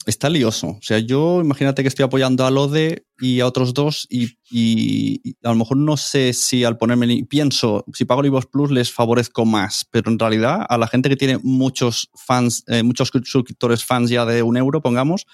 [0.07, 0.69] está lioso.
[0.69, 5.51] O sea, yo imagínate que estoy apoyando a Lode y a otros dos y, a
[5.51, 9.87] lo mejor no sé si al ponerme, pienso, si pago Libos Plus les favorezco más,
[9.91, 14.27] pero en realidad a la gente que tiene muchos fans, eh, muchos suscriptores fans ya
[14.27, 15.27] de un euro, pongamos,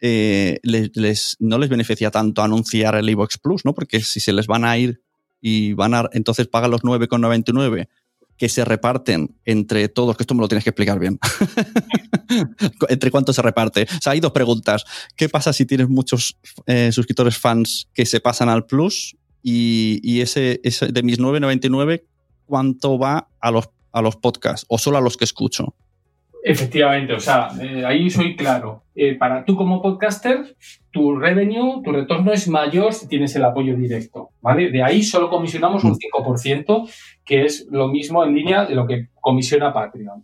[0.00, 3.72] eh, les, no les beneficia tanto anunciar el Evox Plus, ¿no?
[3.74, 5.00] Porque si se les van a ir
[5.40, 7.88] y van a, entonces pagan los 9,99
[8.36, 11.18] que se reparten entre todos, que esto me lo tienes que explicar bien.
[12.88, 13.82] ¿Entre cuántos se reparte?
[13.82, 14.84] O sea, hay dos preguntas.
[15.16, 19.16] ¿Qué pasa si tienes muchos eh, suscriptores fans que se pasan al Plus?
[19.46, 22.02] Y, ese, ese, de mis 9,99,
[22.46, 25.74] ¿cuánto va a los, a los podcasts o solo a los que escucho?
[26.46, 28.82] Efectivamente, o sea, eh, ahí soy claro.
[28.94, 30.54] Eh, para tú como podcaster,
[30.90, 34.70] tu revenue, tu retorno es mayor si tienes el apoyo directo, ¿vale?
[34.70, 36.86] De ahí solo comisionamos un 5%, mm.
[37.24, 40.22] que es lo mismo en línea de lo que comisiona Patreon.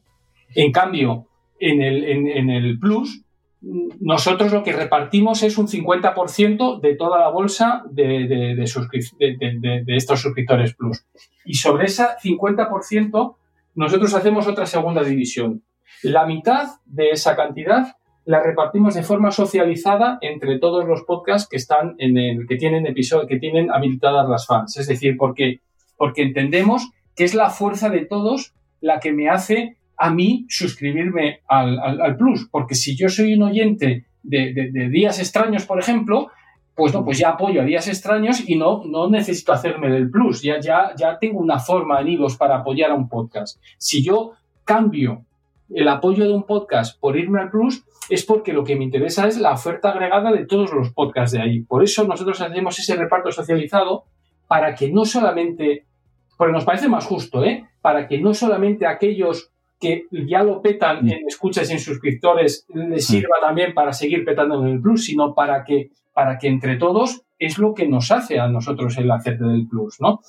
[0.54, 1.26] En cambio,
[1.58, 3.22] en el, en, el Plus,
[3.62, 9.96] nosotros lo que repartimos es un 50% de toda la bolsa de, de, de, de,
[9.96, 11.02] estos suscriptores Plus.
[11.46, 13.36] Y sobre ese 50%,
[13.74, 15.62] nosotros hacemos otra segunda división
[16.02, 21.56] la mitad de esa cantidad la repartimos de forma socializada entre todos los podcasts que
[21.56, 24.76] están en el que tienen episodio, que tienen habilitadas las fans.
[24.76, 25.60] Es decir, porque,
[25.96, 31.40] porque entendemos que es la fuerza de todos la que me hace a mí suscribirme
[31.48, 32.48] al, plus.
[32.50, 36.30] Porque si yo soy un oyente de, días extraños, por ejemplo,
[36.74, 40.42] pues no, pues ya apoyo a días extraños y no, no necesito hacerme del plus.
[40.42, 43.60] Ya, ya, ya tengo una forma en para apoyar a un podcast.
[43.76, 44.32] Si yo
[44.64, 45.26] cambio
[45.74, 49.28] el apoyo de un podcast por irme al Plus es porque lo que me interesa
[49.28, 51.60] es la oferta agregada de todos los podcasts de ahí.
[51.60, 54.04] Por eso nosotros hacemos ese reparto socializado
[54.48, 55.86] para que no solamente,
[56.36, 57.68] porque nos parece más justo, ¿eh?
[57.80, 61.08] para que no solamente aquellos que ya lo petan mm.
[61.08, 63.12] en escuchas y en suscriptores les mm.
[63.12, 67.22] sirva también para seguir petando en el Plus, sino para que, para que entre todos
[67.38, 70.20] es lo que nos hace a nosotros el hacer del Plus, ¿no?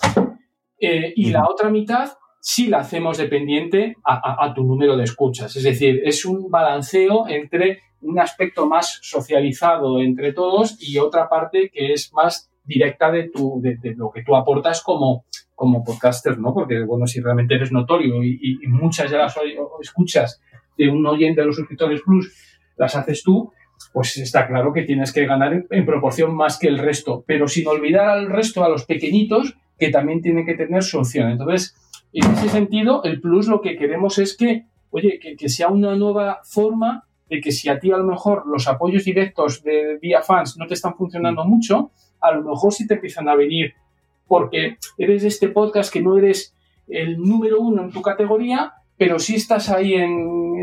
[0.79, 5.55] Eh, y la otra mitad si la hacemos dependiente a, tu número de escuchas.
[5.55, 11.69] Es decir, es un balanceo entre un aspecto más socializado entre todos y otra parte
[11.71, 16.51] que es más directa de, tu, de, lo que tú aportas como, como podcaster, ¿no?
[16.51, 19.35] Porque, bueno, si realmente eres notorio y, muchas de las
[19.79, 20.41] escuchas
[20.75, 22.33] de un oyente de los suscriptores Plus
[22.75, 23.51] las haces tú,
[23.93, 27.67] pues está claro que tienes que ganar en, proporción más que el resto, pero sin
[27.67, 31.29] olvidar al resto, a los pequeñitos, que también tienen que tener su opción.
[31.29, 31.75] Entonces,
[32.13, 36.41] en ese sentido, el Plus lo que queremos es que, oye, que, sea una nueva
[36.43, 40.57] forma de que si a ti a lo mejor los apoyos directos de vía fans
[40.57, 43.73] no te están funcionando mucho, a lo mejor sí te empiezan a venir
[44.27, 46.55] porque eres de este podcast que no eres
[46.87, 50.55] el número uno en tu categoría, pero sí estás ahí en,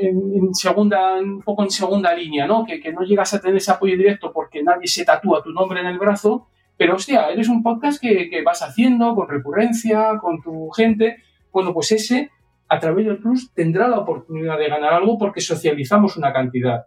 [0.00, 2.64] en, segunda, un poco en segunda línea, ¿no?
[2.64, 5.80] Que, que, no llegas a tener ese apoyo directo porque nadie se tatúa tu nombre
[5.80, 10.40] en el brazo, pero hostia, eres un podcast que, que vas haciendo con recurrencia, con
[10.42, 11.18] tu gente.
[11.52, 12.30] Bueno, pues ese,
[12.68, 16.86] a través del Plus, tendrá la oportunidad de ganar algo porque socializamos una cantidad.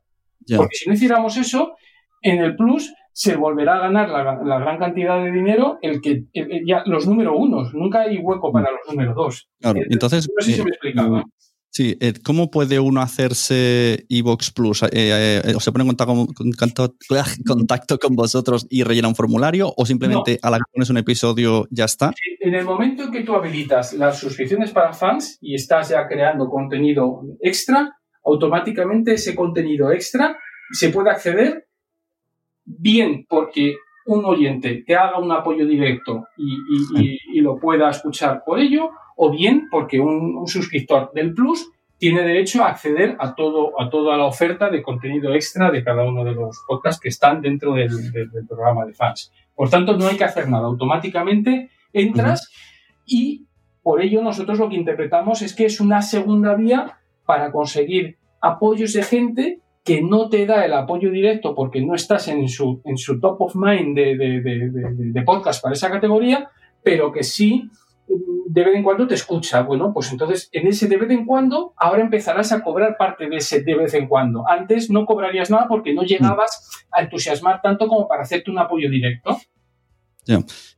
[0.55, 1.75] Porque si no hiciéramos eso,
[2.21, 6.25] en el Plus se volverá a ganar la, gran cantidad de dinero el que
[6.65, 7.73] ya los número unos.
[7.73, 9.49] Nunca hay hueco para los número dos.
[9.59, 10.27] Claro, eh, entonces.
[10.37, 11.23] No sé si me explicaba.
[11.69, 14.83] Sí, eh, ¿cómo puede uno hacerse Evox Plus?
[14.83, 15.95] Eh, eh, ¿O se pone en
[17.45, 19.73] contacto, con vosotros y rellena un formulario?
[19.75, 22.13] ¿O simplemente a la que pones un episodio ya está?
[22.39, 26.49] En el momento en que tú habilitas las suscripciones para fans y estás ya creando
[26.49, 30.37] contenido extra, automáticamente ese contenido extra
[30.71, 31.67] se puede acceder
[32.65, 33.75] bien porque
[34.05, 39.67] un oyente te haga un apoyo directo y lo pueda escuchar por ello, o bien
[39.69, 44.69] porque un, suscriptor del Plus tiene derecho a acceder a todo a toda la oferta
[44.69, 47.89] de contenido extra de cada uno de los podcasts que están dentro del,
[48.47, 49.33] programa de fans.
[49.55, 50.67] Por tanto, no hay que hacer nada.
[50.67, 52.51] Automáticamente entras
[53.05, 53.47] y
[53.81, 58.93] por ello nosotros lo que interpretamos es que es una segunda vía para conseguir apoyos
[58.93, 62.97] de gente que no te da el apoyo directo porque no estás en su, en
[62.97, 66.49] su top of mind de, de podcast para esa categoría,
[66.83, 67.71] pero que sí
[68.49, 69.61] de vez en cuando te escucha.
[69.61, 73.37] Bueno, pues entonces en ese de vez en cuando ahora empezarás a cobrar parte de
[73.37, 74.47] ese de vez en cuando.
[74.47, 78.89] Antes no cobrarías nada porque no llegabas a entusiasmar tanto como para hacerte un apoyo
[78.89, 79.37] directo.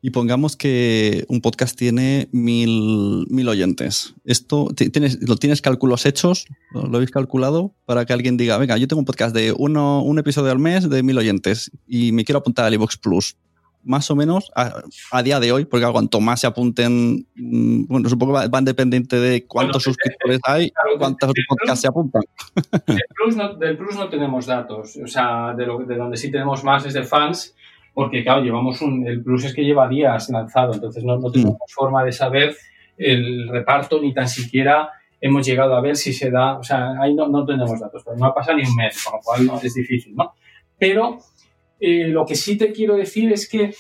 [0.02, 4.14] Y pongamos que un podcast tiene mil, mil oyentes.
[4.24, 6.46] ¿Esto tienes, lo tienes cálculos hechos?
[6.72, 7.74] ¿Lo, habéis calculado?
[7.86, 10.88] Para que alguien diga, venga, yo tengo un podcast de uno, un episodio al mes
[10.88, 13.38] de mil oyentes y me quiero apuntar al Evox Plus
[13.84, 18.40] más o menos a, día de hoy, porque cuanto más se apunten, mm, bueno, supongo
[18.40, 22.22] que van dependiente de cuántos suscriptores hay, cuántos podcasts se apuntan.
[23.60, 26.94] Del plus, no, tenemos datos, o sea, de, lo, de donde sí tenemos más es
[26.94, 27.56] de fans,
[27.94, 31.56] porque claro, llevamos un, el plus es que lleva días lanzado, entonces no, no tenemos
[31.56, 31.74] mm.
[31.74, 32.56] forma de saber
[32.98, 34.90] el reparto, ni tan siquiera
[35.22, 38.18] hemos llegado a ver si se da, o sea, ahí no, no tenemos datos, pero
[38.18, 40.34] no ha pasado ni un mes, con lo cual no, es difícil, ¿no?
[40.78, 41.20] Pero
[41.80, 43.74] eh, lo que sí te quiero decir es que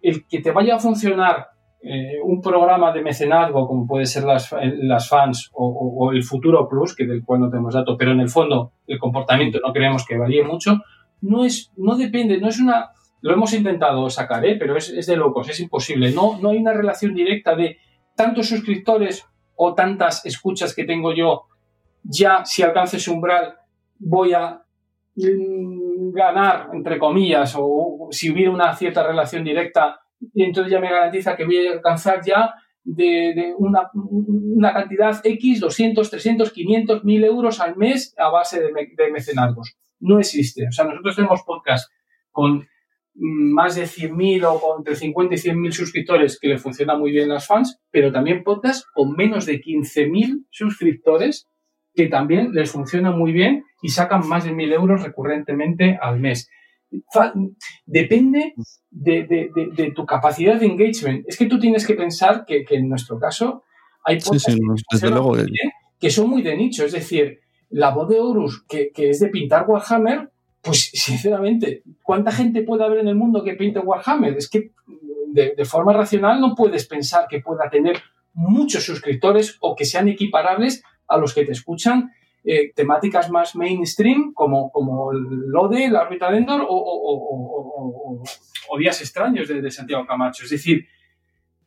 [0.00, 1.48] el que te vaya a funcionar
[1.82, 6.94] eh, un programa de mecenazgo, como puede ser las, las fans o, el futuro plus,
[6.94, 10.16] que del cual no tenemos datos, pero en el fondo el comportamiento no creemos que
[10.16, 10.80] varíe mucho,
[11.20, 14.56] no es, no depende, no es una, lo hemos intentado sacar, ¿eh?
[14.58, 16.12] pero es, es, de locos, es imposible.
[16.12, 17.78] No, no hay una relación directa de
[18.16, 21.42] tantos suscriptores o tantas escuchas que tengo yo,
[22.02, 23.54] ya si alcanzo ese umbral
[23.98, 24.62] voy a
[25.14, 25.81] Mm,
[26.12, 30.00] ganar, entre comillas, o si hubiera una cierta relación directa,
[30.34, 35.60] y entonces ya me garantiza que voy a alcanzar ya de, una, una, cantidad X,
[35.60, 39.76] 200, 300, 500, 1000 euros al mes a base de, de mecenazgos.
[40.00, 40.66] No existe.
[40.66, 41.90] O sea, nosotros tenemos podcast
[42.30, 42.66] con
[43.14, 47.46] más de 100.000 o entre 50 y 100.000 suscriptores que le funcionan muy bien las
[47.46, 51.48] fans, pero también podcast con menos de 15.000 suscriptores
[51.94, 56.48] que también les funciona muy bien y sacan más de mil euros recurrentemente al mes.
[57.86, 58.54] Depende
[58.90, 61.24] de, tu capacidad de engagement.
[61.26, 63.64] Es que tú tienes que pensar que, en nuestro caso
[64.04, 64.56] hay podcasts
[65.98, 66.84] que, son muy de nicho.
[66.84, 72.62] Es decir, la voz de Horus, que, es de pintar Warhammer, pues sinceramente, ¿cuánta gente
[72.62, 74.36] puede haber en el mundo que pinte Warhammer?
[74.36, 74.72] Es que
[75.32, 78.02] de forma racional no puedes pensar que pueda tener
[78.34, 82.10] muchos suscriptores o que sean equiparables a los que te escuchan
[82.44, 88.22] eh, temáticas más mainstream como, como de la órbita de Endor o,
[88.78, 90.44] Días extraños de, Santiago Camacho.
[90.44, 90.86] Es decir,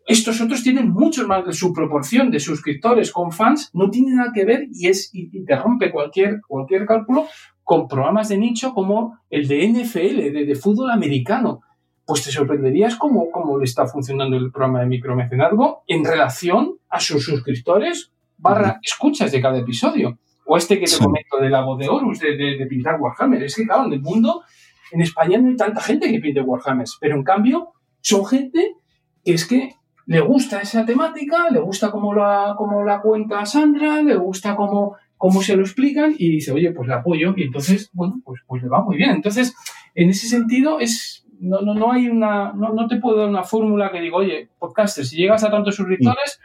[0.08, 4.32] estos otros tienen mucho más de su proporción de suscriptores con fans, no tiene nada
[4.34, 7.28] que ver y, es, y, te rompe cualquier, cualquier cálculo
[7.63, 11.62] con programas de nicho como el de NFL, de, fútbol americano.
[12.06, 17.00] Pues te sorprenderías cómo, cómo le está funcionando el programa de micromecenazgo en relación a
[17.00, 20.19] sus suscriptores barra escuchas de cada episodio.
[20.45, 23.43] O este que te comento de la voz de Horus, de, pintar Warhammer.
[23.43, 24.43] Es que, claro, en el mundo,
[24.91, 28.76] en España no hay tanta gente que pinte Warhammer, pero en cambio son gente
[29.24, 34.04] que es que le gusta esa temática, le gusta cómo la, cómo la cuenta Sandra,
[34.04, 37.89] le gusta cómo cómo se lo explican y dice, oye, pues le apoyo y entonces,
[37.93, 39.12] bueno, pues, pues le va muy bien.
[39.12, 39.56] Entonces,
[39.95, 43.43] en ese sentido, es no, no, no hay una, no, no te puedo dar una
[43.43, 46.39] fórmula que digo, oye, podcaster, si llegas a tantos suscriptores,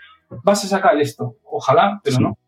[0.44, 1.36] vas a sacar esto.
[1.44, 2.38] Ojalá, pero no.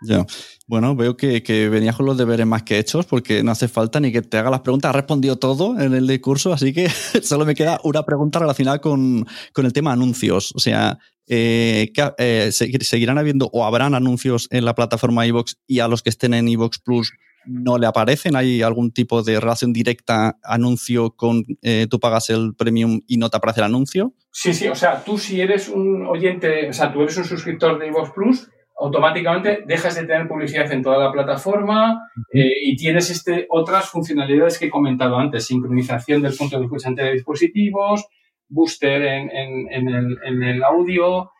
[0.00, 0.24] Ya.
[0.66, 3.98] Bueno, veo que, que, venías con los deberes más que hechos porque no hace falta
[3.98, 4.90] ni que te haga las preguntas.
[4.90, 6.88] Has respondido todo en el discurso, así que
[7.22, 10.52] solo me queda una pregunta relacionada con, con el tema anuncios.
[10.54, 15.88] O sea, eh, eh, ¿seguirán habiendo o habrán anuncios en la plataforma iVox y a
[15.88, 17.12] los que estén en iVox Plus
[17.44, 18.36] no le aparecen?
[18.36, 23.28] ¿Hay algún tipo de relación directa anuncio con eh, tú pagas el premium y no
[23.28, 24.14] te aparece el anuncio?
[24.40, 27.76] Sí, sí, o sea, tú si eres un oyente, o sea, tú eres un suscriptor
[27.76, 28.48] de iVox Plus,
[28.78, 34.56] automáticamente dejas de tener publicidad en toda la plataforma eh, y tienes este, otras funcionalidades
[34.56, 38.06] que he comentado antes, sincronización del punto de escuchante de dispositivos,
[38.48, 39.28] booster en,
[39.72, 41.32] en, el, en el, audio,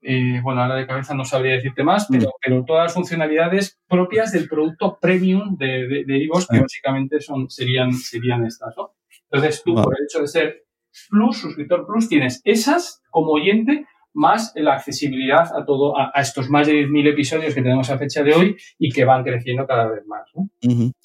[0.00, 4.30] eh, bueno, ahora de cabeza no sabría decirte más, pero, pero todas las funcionalidades propias
[4.30, 8.92] del producto premium de, de, de que básicamente son, serían, serían estas, ¿no?
[9.32, 10.65] Entonces tú, por el hecho de ser
[11.08, 16.66] Plus, suscriptor Plus, tienes esas como oyente, más la accesibilidad a todo a, estos más
[16.66, 20.04] de 10.000 episodios que tenemos a fecha de hoy y que van creciendo cada vez
[20.06, 20.22] más.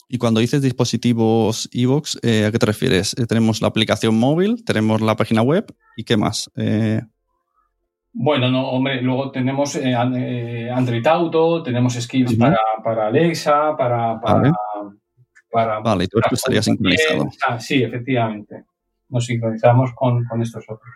[0.07, 3.13] Y cuando dices dispositivos iVoox, eh, ¿a qué te refieres?
[3.19, 5.65] Eh, tenemos la aplicación móvil, tenemos la página web
[5.97, 6.49] y qué más.
[6.55, 7.01] Eh,
[8.13, 14.19] bueno, no, hombre, luego tenemos Android Auto, tenemos skills para, Alexa, para...
[14.19, 14.51] para
[15.53, 15.81] vale.
[15.83, 17.29] vale, y todo esto estaría sincronizado.
[17.47, 18.65] Ah, sí, efectivamente.
[19.11, 20.89] Nos sincronizamos con, con estos otros.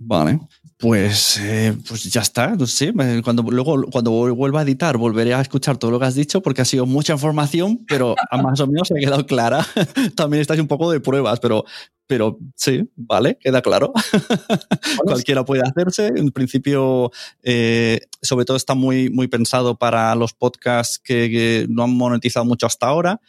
[0.00, 0.38] Vale,
[0.78, 2.54] pues, eh, pues ya está.
[2.54, 2.92] No sé,
[3.24, 6.62] cuando, luego, cuando vuelva a editar, volveré a escuchar todo lo que has dicho porque
[6.62, 9.66] ha sido mucha información, pero más o menos se ha quedado clara.
[10.16, 11.64] También estáis un poco de pruebas, pero,
[12.06, 13.92] pero sí, vale, queda claro.
[15.04, 16.12] Cualquiera puede hacerse.
[16.14, 17.10] En principio,
[17.42, 22.66] eh, sobre todo está muy, muy pensado para los podcasts que, no han monetizado mucho
[22.66, 23.20] hasta ahora.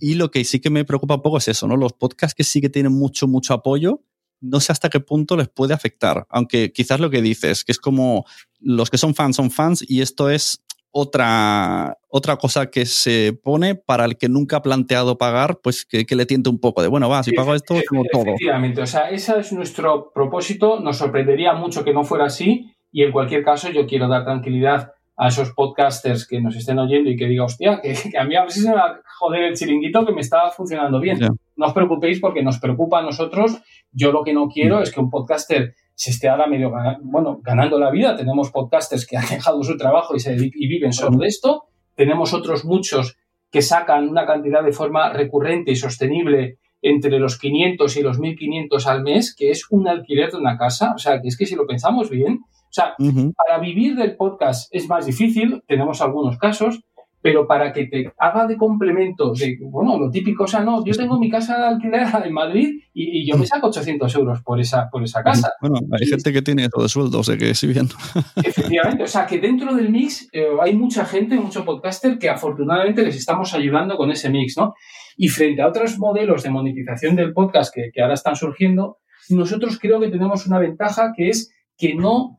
[0.00, 1.76] Y lo que sí que me preocupa un poco es eso, ¿no?
[1.76, 4.02] Los podcasts que sí que tienen mucho, mucho apoyo
[4.44, 7.78] no sé hasta qué punto les puede afectar, aunque quizás lo que dices, que es
[7.78, 8.24] como
[8.60, 13.74] los que son fans son fans y esto es otra, otra cosa que se pone
[13.74, 17.08] para el que nunca ha planteado pagar, pues que, le tiente un poco de, bueno,
[17.08, 18.22] va, si pago esto, como todo.
[18.26, 23.02] Efectivamente, o sea, ese es nuestro propósito, nos sorprendería mucho que no fuera así y
[23.02, 27.16] en cualquier caso yo quiero dar tranquilidad a esos podcasters que nos estén oyendo y
[27.16, 29.54] que diga, hostia, que, a mí a ver si se me va a joder el
[29.54, 31.18] chiringuito que me está funcionando bien.
[31.56, 33.60] No os preocupéis porque nos preocupa a nosotros.
[33.92, 36.72] Yo lo que no quiero es que un podcaster se esté ahora medio
[37.02, 38.16] bueno, ganando la vida.
[38.16, 41.64] Tenemos podcasters que han dejado su trabajo y, se, y viven solo de esto.
[41.94, 43.16] Tenemos otros muchos
[43.52, 48.86] que sacan una cantidad de forma recurrente y sostenible entre los 500 y los 1500
[48.86, 50.92] al mes, que es un alquiler de una casa.
[50.94, 52.94] O sea, que es que si lo pensamos bien, o sea,
[53.36, 56.80] para vivir del podcast es más difícil, tenemos algunos casos,
[57.22, 60.92] pero para que te haga de complemento de, bueno, lo típico, o sea, no, yo
[60.92, 64.90] tengo mi casa de alquiler en Madrid y, yo me saco 800 euros por esa,
[64.90, 65.52] por esa casa.
[65.62, 67.88] Bueno, hay gente que tiene todo de sueldo, o sea que sí bien.
[68.36, 73.02] Efectivamente, o sea que dentro del mix eh, hay mucha gente, mucho podcaster que afortunadamente
[73.02, 74.74] les estamos ayudando con ese mix, ¿no?
[75.16, 78.98] Y frente a otros modelos de monetización del podcast que, que ahora están surgiendo,
[79.30, 82.38] nosotros creo que tenemos una ventaja que es que no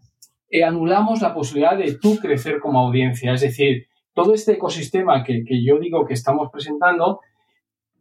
[0.49, 3.33] eh, anulamos la posibilidad de tú crecer como audiencia.
[3.33, 7.19] Es decir, todo este ecosistema que, yo digo que estamos presentando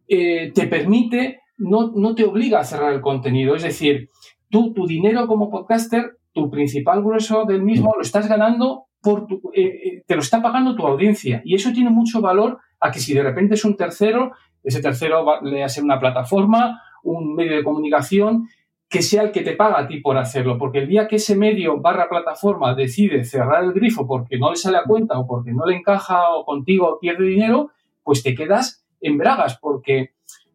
[0.06, 3.56] eh, te permite, no, no, te obliga a cerrar el contenido.
[3.56, 4.10] Es decir,
[4.50, 9.40] tú, tu dinero como podcaster, tu principal grueso del mismo lo estás ganando por tu,
[9.54, 11.42] eh, te lo está pagando tu audiencia.
[11.44, 14.32] Y eso tiene mucho valor a que si de repente es un tercero,
[14.64, 18.48] ese tercero va, le hace una plataforma, un medio de comunicación,
[18.88, 21.36] que sea el que te paga a ti por hacerlo, porque el día que ese
[21.36, 25.52] medio barra plataforma decide cerrar el grifo porque no le sale a cuenta o porque
[25.52, 27.70] no le encaja o contigo pierde dinero,
[28.02, 30.10] pues te quedas en bragas, porque,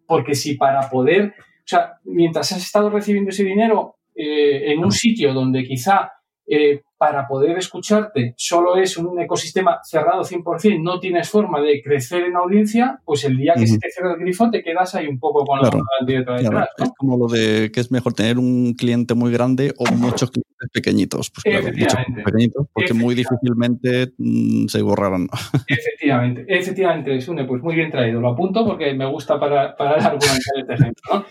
[0.08, 4.92] porque si para poder, o sea, mientras has estado recibiendo ese dinero eh, en un
[4.92, 6.14] sitio donde quizá
[6.48, 12.26] eh, para poder escucharte solo es un ecosistema cerrado 100%, no tienes forma de crecer
[12.26, 15.18] en audiencia, pues el día que se te cierra el grifo te quedas ahí un
[15.18, 15.70] poco con la
[16.06, 16.68] detrás.
[16.78, 20.70] Es como lo de que es mejor tener un cliente muy grande o muchos clientes
[20.74, 21.32] pequeñitos.
[21.32, 25.30] Pues claro, muchos pequeñitos, porque muy difícilmente mm, se borrarán.
[25.68, 28.20] Efectivamente, efectivamente, Sune, pues muy bien traído.
[28.20, 31.26] Lo apunto porque me gusta para, para argumentar este ejemplo.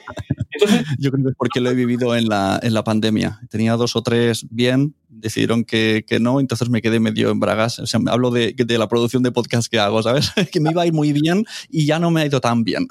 [0.98, 3.40] Yo creo que es porque lo he vivido en la, en la pandemia.
[3.50, 7.78] Tenía dos o tres bien, decidieron que, que, no, entonces me quedé medio en bragas.
[7.78, 10.32] O sea, hablo de, de, la producción de podcast que hago, ¿sabes?
[10.52, 12.86] que me iba a ir muy bien y ya no me ha ido tan bien.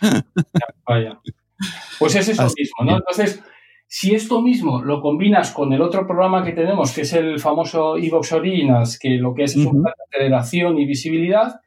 [0.86, 1.18] vaya.
[1.98, 2.96] Pues es eso mismo, ¿no?
[2.96, 3.42] Entonces,
[3.90, 7.96] Si esto mismo lo combinas con el otro programa que tenemos, que es el famoso
[7.96, 11.60] Evox Originals, que lo que es es un plan de aceleración y visibilidad,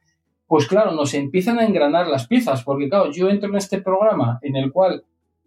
[0.46, 4.38] pues claro, nos empiezan a engranar las piezas, porque claro, yo entro en este programa
[4.42, 5.02] en el cual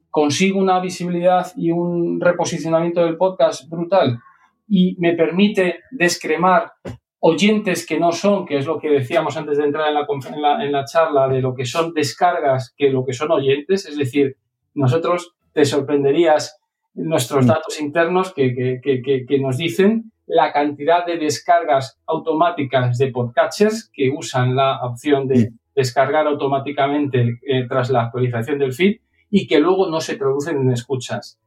[0.09, 4.19] consigo una visibilidad y un reposicionamiento del podcast brutal
[4.67, 6.73] y me permite descremar
[7.19, 10.71] oyentes que no son, que es lo que decíamos antes de entrar en la, en
[10.71, 14.37] la, charla, de lo que son descargas que lo que son oyentes, es decir,
[14.75, 16.59] nosotros te sorprenderías
[16.93, 17.47] nuestros mm.
[17.47, 24.55] datos internos que, que, nos dicen la cantidad de descargas automáticas de podcatchers que usan
[24.55, 25.59] la opción de mm.
[25.75, 28.97] descargar automáticamente eh, tras la actualización del feed
[29.29, 31.39] y que luego no se traducen en escuchas.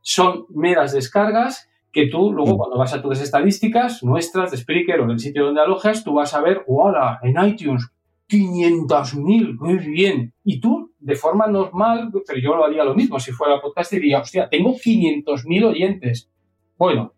[0.00, 2.58] Son meras descargas que tú luego mm.
[2.58, 6.34] cuando vas a tus estadísticas nuestras de Spreaker o del sitio donde alojas, tú vas
[6.34, 7.20] a ver, ¡hola!
[7.22, 7.88] En iTunes,
[8.28, 10.34] 500.000, muy bien.
[10.42, 14.20] Y tú, de forma normal, pero yo lo haría lo mismo, si fuera podcast, diría,
[14.20, 16.30] hostia, tengo 500.000 oyentes.
[16.76, 17.12] Bueno,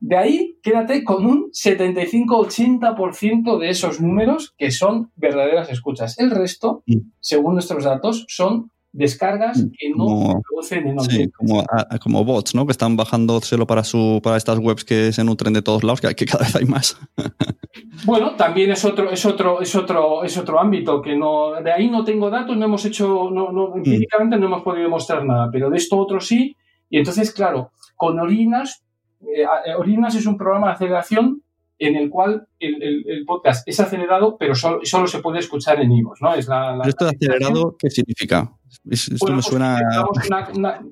[0.00, 6.18] de ahí quédate con un 75-80% de esos números que son verdaderas escuchas.
[6.18, 6.82] El resto,
[7.20, 11.64] según nuestros datos, son descargas mm, que no producen en Sí, como,
[12.00, 12.66] como, bots, ¿no?
[12.66, 16.14] Que están bajándoselo para su para estas webs que se nutren de todos lados, que,
[16.14, 16.98] que cada vez hay más.
[18.06, 21.90] bueno, también es otro, es otro, es otro, es otro ámbito que no, de ahí
[21.90, 23.76] no tengo datos, no hemos hecho, no, no, mm.
[23.78, 26.56] empíricamente no hemos podido demostrar nada, pero de esto otro sí.
[26.88, 28.82] Y entonces, claro, con Orinas,
[29.20, 31.42] eh, eh, Orinas es un programa de aceleración
[31.78, 36.22] en el cual el, podcast es acelerado, pero solo, solo, se puede escuchar en IVOS,
[36.22, 36.34] ¿no?
[36.34, 38.50] Es la, ¿Esto de acelerado qué significa?
[38.90, 39.78] esto bueno, me pues suena...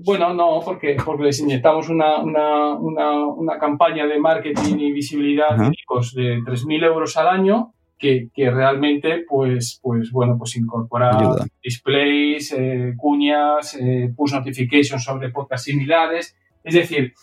[0.04, 5.66] bueno, no, porque, porque les inyectamos una, una, una, campaña de marketing y visibilidad de
[5.66, 12.52] IVOS de 3.000 euros al año que, que, realmente, pues, pues, bueno, pues incorpora displays,
[12.52, 16.36] eh, cuñas, eh, push notifications sobre podcasts similares.
[16.62, 17.14] Es decir,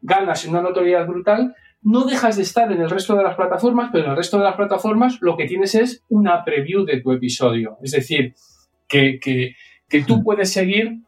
[0.00, 1.54] ganas una notoriedad brutal
[1.84, 4.44] no dejas de estar en el resto de las plataformas, pero en el resto de
[4.44, 7.76] las plataformas lo que tienes es una preview de tu episodio.
[7.82, 8.34] Es decir,
[8.88, 9.54] que,
[10.06, 10.24] tú mm.
[10.24, 10.98] puedes seguir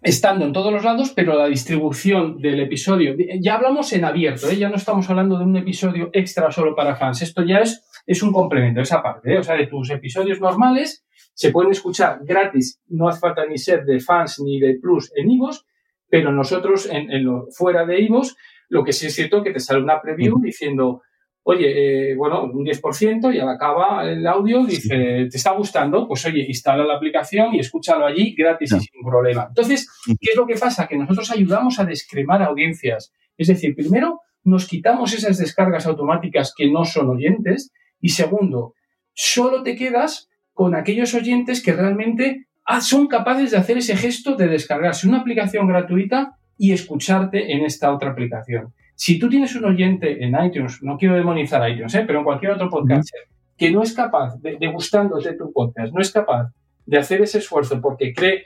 [0.00, 4.56] estando en todos los lados, pero la distribución del episodio, ya hablamos en abierto, ¿eh?
[4.56, 8.22] ya no estamos hablando de un episodio extra solo para fans, esto ya es, es
[8.22, 9.38] un complemento, esa parte, ¿eh?
[9.38, 11.04] o sea, de tus episodios normales
[11.34, 15.30] se pueden escuchar gratis, no hace falta ni ser de fans ni de plus en
[15.32, 15.66] IVOS,
[16.08, 18.36] pero nosotros en, lo, fuera de IVOS
[18.68, 21.02] lo que sí es cierto que te sale una preview diciendo,
[21.42, 26.06] oye, eh, bueno, un 10% y al acaba el audio dice, ¿te está gustando?
[26.06, 29.46] Pues oye, instala la aplicación y escúchalo allí gratis y sin problema.
[29.48, 30.86] Entonces, ¿qué es lo que pasa?
[30.86, 33.12] Que nosotros ayudamos a descremar audiencias.
[33.36, 38.74] Es decir, primero, nos quitamos esas descargas automáticas que no son oyentes y segundo,
[39.14, 44.36] solo te quedas con aquellos oyentes que realmente ah, son capaces de hacer ese gesto
[44.36, 48.74] de descargarse una aplicación gratuita y escucharte en esta otra aplicación.
[48.94, 52.02] Si tú tienes un oyente en iTunes, no quiero demonizar iTunes, ¿eh?
[52.04, 53.08] pero en cualquier otro podcast,
[53.56, 56.52] que no es capaz de, gustándote tu podcast, no es capaz
[56.84, 58.42] de hacer ese esfuerzo porque cree,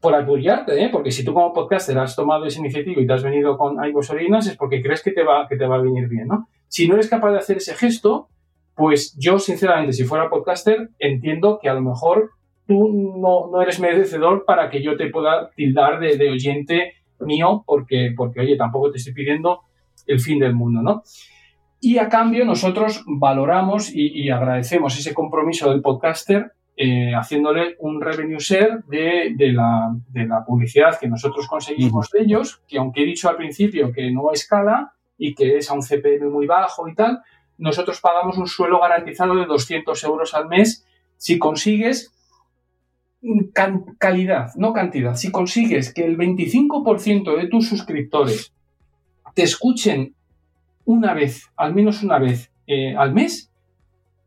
[0.00, 0.88] por apoyarte, ¿eh?
[0.92, 4.10] porque si tú como podcaster has tomado esa iniciativa y te has venido con iVoox
[4.10, 6.48] Originals es porque crees que te va, que te va a venir bien, ¿no?
[6.68, 8.28] Si no eres capaz de hacer ese gesto,
[8.76, 12.30] pues yo sinceramente, si fuera podcaster, entiendo que a lo mejor
[12.68, 17.64] tú no, no eres merecedor para que yo te pueda tildar de, de oyente mío
[17.66, 19.62] porque, porque, oye, tampoco te estoy pidiendo
[20.06, 21.02] el fin del mundo, ¿no?
[21.80, 28.38] Y a cambio nosotros valoramos y, agradecemos ese compromiso del podcaster eh, haciéndole un revenue
[28.38, 33.06] share de, de, la, de, la, publicidad que nosotros conseguimos de ellos, que aunque he
[33.06, 36.94] dicho al principio que no escala y que es a un CPM muy bajo y
[36.94, 37.20] tal,
[37.58, 42.12] nosotros pagamos un suelo garantizado de 200 euros al mes si consigues
[43.98, 45.16] calidad, no cantidad.
[45.16, 48.52] Si consigues que el 25% de tus suscriptores
[49.34, 50.14] te escuchen
[50.84, 53.50] una vez, al menos una vez eh, al mes,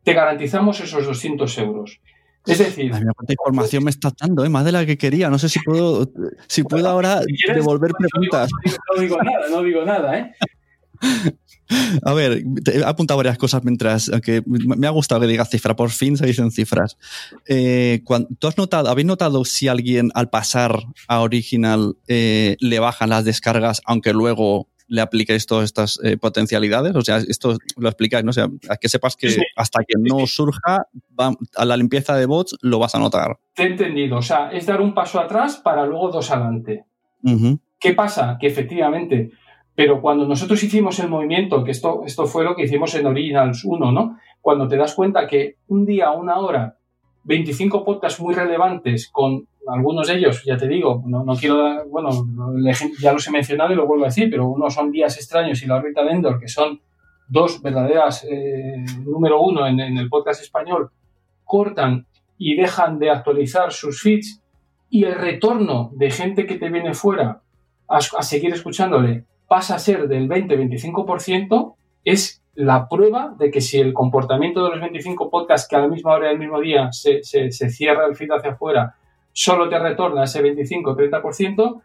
[0.04, 2.00] te garantizamos esos 200 euros.
[2.46, 4.50] Es decir, cuánta información me estás dando, ¿eh?
[4.50, 5.30] más de la que quería.
[5.30, 6.12] No sé si puedo,
[6.48, 7.22] si puedo ahora
[7.54, 8.50] devolver preguntas.
[8.96, 10.34] No digo, nada, no digo nada, ¿eh?
[12.06, 12.44] A ver,
[12.74, 16.26] he apuntado varias cosas mientras, aunque me ha gustado que digas cifra, por fin se
[16.26, 16.98] dicen cifras.
[17.48, 18.04] Eh,
[18.40, 23.26] ¿Tú has notado, habéis notado si alguien al pasar a Original eh, le bajan las
[23.26, 26.96] descargas, aunque luego le apliquéis todas estas eh, potencialidades?
[26.96, 28.32] O sea, esto lo explicáis, ¿no?
[28.32, 28.50] O sea,
[28.80, 30.88] que sepas que hasta que no surja
[31.56, 33.38] a la limpieza de bots lo vas a notar.
[33.54, 34.18] Te he entendido.
[34.18, 36.84] O sea, es dar un paso atrás para luego dos adelante.
[37.80, 38.38] ¿Qué pasa?
[38.40, 39.32] Que efectivamente
[39.76, 43.64] pero cuando nosotros hicimos el movimiento, que esto, esto fue lo que hicimos en Originals
[43.64, 44.18] 1, ¿no?
[44.42, 46.78] Cuando te das cuenta que un día, una hora,
[47.24, 51.86] 25 podcasts muy relevantes con algunos de ellos, ya te digo, no, no quiero dar,
[51.88, 52.10] bueno,
[53.00, 55.68] ya los he mencionado y lo vuelvo a decir, pero unos son Días Extraños y
[55.68, 56.82] La órbita de Endor, que son
[57.30, 60.92] dos verdaderas, eh, número uno en, el podcast español,
[61.46, 62.08] cortan
[62.38, 64.42] y dejan de actualizar sus feeds
[64.90, 67.42] y el retorno de gente que te viene fuera
[67.88, 71.76] a seguir escuchándole pasa a ser del 20-25%,
[72.06, 75.90] es la prueba de que si el comportamiento de los 25 podcasts que a la
[75.90, 77.22] misma hora del mismo día se,
[77.52, 78.96] cierra el feed hacia afuera
[79.34, 81.82] solo te retorna ese 25-30%,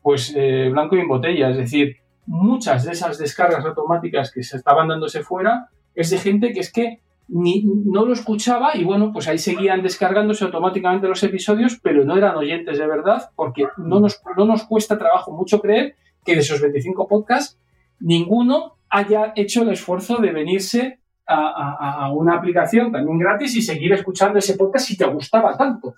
[0.00, 1.50] pues eh, blanco y en botella.
[1.50, 6.54] Es decir, muchas de esas descargas automáticas que se estaban dándose fuera es de gente
[6.54, 11.22] que es que ni, no lo escuchaba y bueno, pues ahí seguían descargándose automáticamente los
[11.22, 16.34] episodios, pero no eran oyentes de verdad porque no nos cuesta trabajo mucho creer que
[16.34, 17.58] de esos 25 podcasts
[18.00, 21.00] ninguno haya hecho el esfuerzo de venirse
[21.32, 25.94] a, una aplicación también gratis y seguir escuchando ese podcast si te gustaba tanto.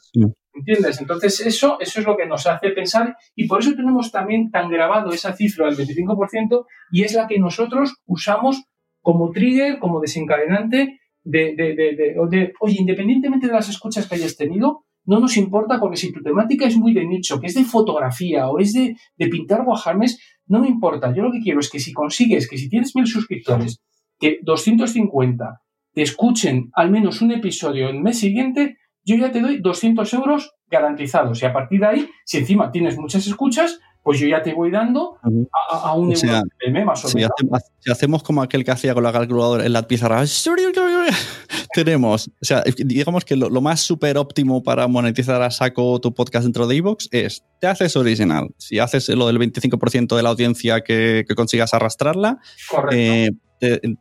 [0.54, 1.00] ¿Entiendes?
[1.00, 4.68] Entonces, eso, eso es lo que nos hace pensar y por eso tenemos también tan
[4.70, 8.64] grabado esa cifra del 25% y es la que nosotros usamos
[9.00, 14.84] como trigger, como desencadenante de, de, de, oye, independientemente de las escuchas que hayas tenido,
[15.04, 18.48] no nos importa porque si tu temática es muy de nicho, que es de fotografía
[18.48, 21.12] o es de, de pintar guajarmes, no me importa.
[21.14, 23.80] Yo lo que quiero es que si consigues, que si tienes mil suscriptores,
[24.18, 25.60] que 250
[25.94, 30.52] te escuchen al menos un episodio el mes siguiente, yo ya te doy 200 euros
[30.68, 31.42] garantizados.
[31.42, 34.70] Y a partir de ahí, si encima tienes muchas escuchas, pues yo ya te voy
[34.70, 35.18] dando
[35.70, 36.42] a, un euro
[36.84, 37.34] más o menos.
[37.78, 40.24] Si hacemos, como aquel que hacía con la calculadora en la pizarra,
[41.74, 46.44] tenemos, o sea, digamos que lo, más súper óptimo para monetizar a saco tu podcast
[46.44, 48.48] dentro de Evox es, te haces original.
[48.58, 52.38] Si haces lo del 25% de la audiencia que, consigas arrastrarla,
[52.90, 53.30] eh,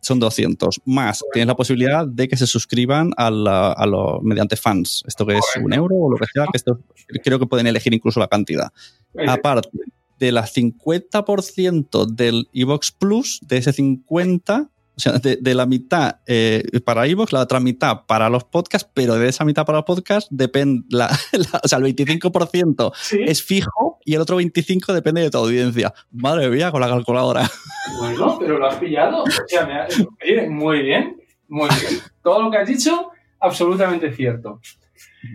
[0.01, 0.81] son 200.
[0.85, 5.03] Más, tienes la posibilidad de que se suscriban a, lo, mediante fans.
[5.07, 6.79] Esto que es un euro o lo que sea, que esto
[7.23, 8.71] creo que pueden elegir incluso la cantidad.
[9.27, 9.69] Aparte
[10.19, 16.63] de la 50% del Evox Plus, de ese 50, o sea, de, la mitad eh,
[16.83, 20.27] para iVoox, la otra mitad para los podcasts, pero de esa mitad para los podcasts
[20.31, 21.07] depende, la,
[21.63, 22.91] o sea, el 25%
[23.25, 25.93] es fijo y el otro 25% depende de tu audiencia.
[26.11, 27.49] Madre mía, con la calculadora.
[27.97, 29.23] Bueno, pero lo has pillado.
[29.23, 31.17] O sea, me muy bien,
[31.47, 31.99] muy bien.
[32.23, 34.61] Todo lo que has dicho, absolutamente cierto.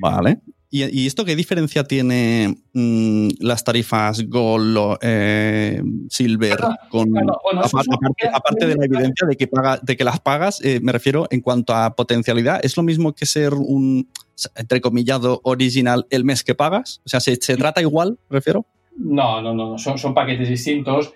[0.00, 0.40] Vale.
[0.84, 6.56] ¿Y, esto qué diferencia tiene mm, las tarifas Gold, eh, Silver,
[6.90, 11.26] con, aparte, de la evidencia de que, paga, de que las pagas, eh, me refiero
[11.30, 14.08] en cuanto a potencialidad, ¿es lo mismo que ser un,
[14.54, 17.00] entrecomillado, original el mes que pagas?
[17.04, 18.66] O sea, ¿se, trata igual, refiero?
[18.96, 21.12] No, no, no, son, son paquetes distintos.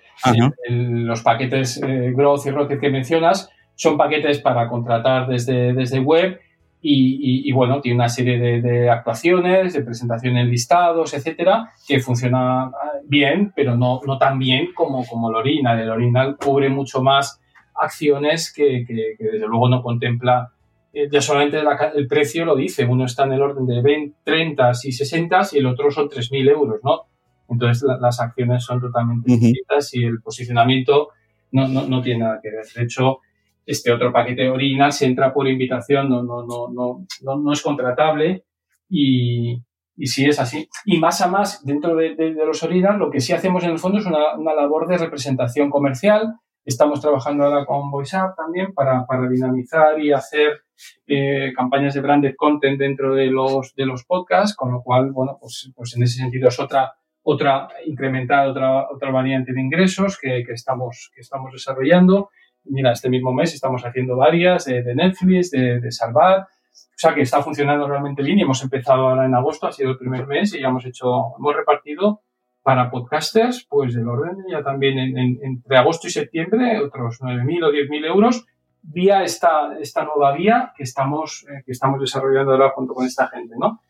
[0.69, 6.39] los paquetes eh, Growth y Rocket que mencionas son paquetes para contratar desde, desde web
[6.83, 12.71] y, bueno, tiene una serie de, actuaciones, de presentación en listados, etcétera, que funciona
[13.05, 15.79] bien, pero no, no tan bien como, como el Original.
[15.79, 17.39] El Original cubre mucho más
[17.75, 20.51] acciones que, que, desde luego no contempla.
[20.91, 21.59] Eh, ya solamente
[21.95, 25.57] el precio lo dice, uno está en el orden de 20, 30 y 60 y
[25.59, 27.03] el otro son 3.000 euros, ¿no?
[27.47, 31.09] Entonces las acciones son totalmente distintas y el posicionamiento
[31.51, 32.65] no, no, no tiene nada que ver.
[32.75, 33.19] De hecho,
[33.65, 38.45] este otro paquete original se entra por invitación, no, no, no, no, no, es contratable
[38.89, 39.61] y,
[39.95, 40.67] y sí es así.
[40.85, 43.79] Y más a más, dentro de, de, los original, lo que sí hacemos en el
[43.79, 46.35] fondo es una, una labor de representación comercial.
[46.65, 50.61] Estamos trabajando ahora con VoiceUp también para, para dinamizar y hacer
[51.07, 55.37] eh, campañas de branded content dentro de los, de los podcasts, con lo cual, bueno,
[55.39, 56.93] pues, pues en ese sentido es otra,
[57.23, 62.29] otra incrementar otra, otra variante de ingresos que, que, estamos, que estamos desarrollando
[62.65, 67.21] mira, este mismo mes estamos haciendo varias de, Netflix, de, de Salvar, o sea que
[67.21, 70.53] está funcionando realmente bien y hemos empezado ahora en agosto, ha sido el primer mes
[70.53, 72.21] y ya hemos hecho, hemos repartido
[72.63, 78.05] para podcasters, pues del orden ya también entre agosto y septiembre, otros 9.000 o 10.000
[78.05, 78.45] euros
[78.83, 83.27] vía esta, esta nueva vía que estamos, eh, que estamos desarrollando ahora junto con esta
[83.27, 83.81] gente, ¿no?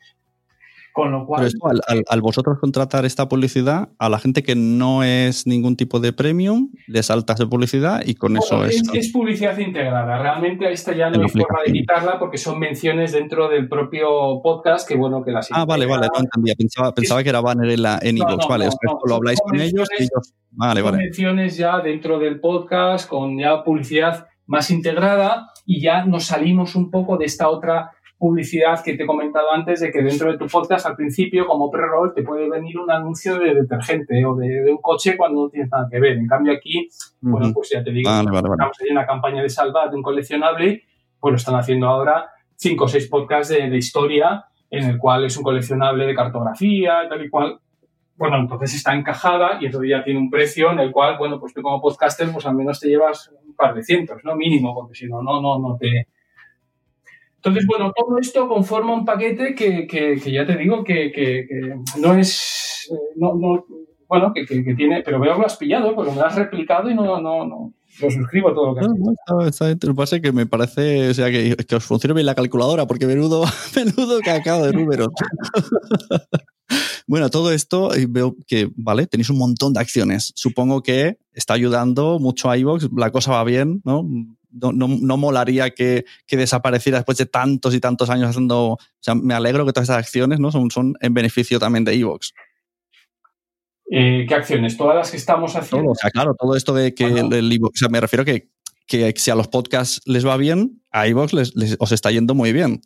[0.93, 1.49] Con lo cual.
[2.07, 6.71] al, vosotros contratar esta publicidad, a la gente que no es ningún tipo de premium,
[6.87, 8.81] le saltas de publicidad y con eso es.
[8.93, 10.21] Es publicidad integrada.
[10.21, 14.87] Realmente esta ya no hay forma de quitarla porque son menciones dentro del propio podcast
[14.87, 15.47] que, bueno, que las.
[15.51, 16.55] Ah, vale, vale, no entendía.
[16.55, 18.17] Pensaba, pensaba que era banner en, la, en
[18.49, 18.69] vale.
[19.05, 20.33] lo habláis con ellos y ellos.
[20.51, 20.97] Vale, vale.
[20.97, 26.91] menciones ya dentro del podcast con ya publicidad más integrada y ya nos salimos un
[26.91, 30.45] poco de esta otra publicidad que te he comentado antes de que dentro de tu
[30.45, 34.77] podcast al principio como pre-roll te puede venir un anuncio de detergente o de, un
[34.77, 36.19] coche cuando no tienes nada que ver.
[36.19, 36.87] En cambio aquí,
[37.19, 40.83] bueno, pues ya te digo, estamos en una campaña de salva de un coleccionable,
[41.19, 45.35] pues lo están haciendo ahora cinco o seis podcasts de, historia en el cual es
[45.35, 47.59] un coleccionable de cartografía, tal y cual.
[48.17, 51.55] Bueno, entonces está encajada y entonces ya tiene un precio en el cual, bueno, pues
[51.55, 54.35] tú como podcaster, pues al menos te llevas un par de cientos, ¿no?
[54.35, 56.05] Mínimo, porque si no, no, no, no te,
[57.43, 61.47] entonces, bueno, todo esto conforma un paquete que, que, ya te digo que, que
[61.99, 63.65] no es, no, no,
[64.07, 66.93] bueno, que, tiene, pero veo que lo has pillado porque me lo has replicado y
[66.93, 70.17] no, no, no, lo suscribo todo lo que has no, no, está, Lo que pasa
[70.17, 73.43] es que me parece, o sea, que, que os funcione bien la calculadora porque menudo,
[73.75, 75.07] menudo cacao de números.
[77.07, 80.31] Bueno, todo esto eh, veo que, vale, tenéis un montón de acciones.
[80.35, 84.07] Supongo que está ayudando mucho a iVoox, la cosa va bien, ¿no?
[84.51, 88.73] No, no, molaría que, que, desapareciera después de tantos y tantos años haciendo.
[88.73, 90.51] O sea, me alegro que todas estas acciones ¿no?
[90.51, 92.33] son, son en beneficio también de Evox.
[93.93, 94.77] Eh, ¿Qué acciones?
[94.77, 95.83] Todas las que estamos haciendo.
[95.83, 98.49] Todo, o sea, claro, todo esto de que el, o sea, me refiero que,
[98.87, 102.53] que si a los podcasts les va bien, a Evox les, os está yendo muy
[102.53, 102.81] bien.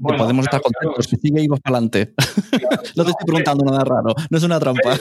[0.00, 2.14] podemos estar contentos, que sigue Evox para adelante.
[2.96, 4.96] no te estoy preguntando nada raro, no es una trampa.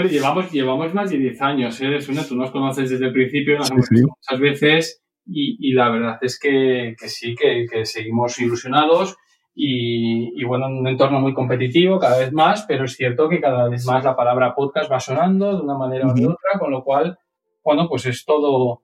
[0.00, 1.98] Hombre, llevamos, llevamos más de 10 años, ¿eh?
[2.26, 6.38] tú nos conoces desde el principio, nos hemos visto muchas veces y, la verdad es
[6.40, 9.18] que, sí, que, seguimos ilusionados
[9.54, 13.68] y, bueno, en un entorno muy competitivo cada vez más, pero es cierto que cada
[13.68, 17.18] vez más la palabra podcast va sonando de una manera u otra, con lo cual,
[17.62, 18.80] bueno, pues es todo,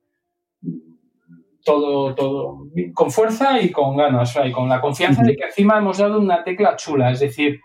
[1.64, 5.96] todo, todo con fuerza y con ganas, y con la confianza de que encima hemos
[5.96, 7.58] dado una tecla chula, es decir,